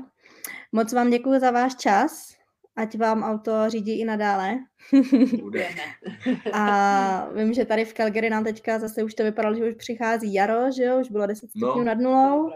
[0.72, 2.30] Moc vám děkuji za váš čas,
[2.76, 4.56] ať vám auto řídí i nadále.
[4.92, 5.42] Bude.
[5.42, 5.82] Budeme.
[6.54, 10.34] A vím, že tady v Calgary nám teďka zase už to vypadalo, že už přichází
[10.34, 11.68] jaro, že jo, už bylo 10 No.
[11.68, 12.50] stupňů nad nulou.
[12.50, 12.56] No.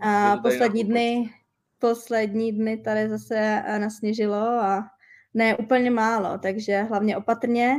[0.00, 1.30] A poslední dny,
[1.78, 4.82] poslední dny tady zase eh, nasněžilo a
[5.34, 7.76] ne úplně málo, takže hlavně opatrně,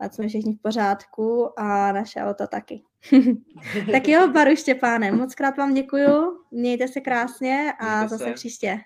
[0.00, 2.82] ať jsme všichni v pořádku a naše auto taky.
[3.92, 8.32] tak jo, Baru Štěpáne, moc krát vám děkuju, mějte se krásně a Mějte zase se.
[8.32, 8.78] příště.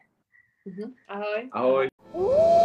[0.65, 0.95] Mhm.
[1.09, 1.49] Ahoj.
[1.53, 1.89] Ahoj.
[2.13, 2.62] Uh.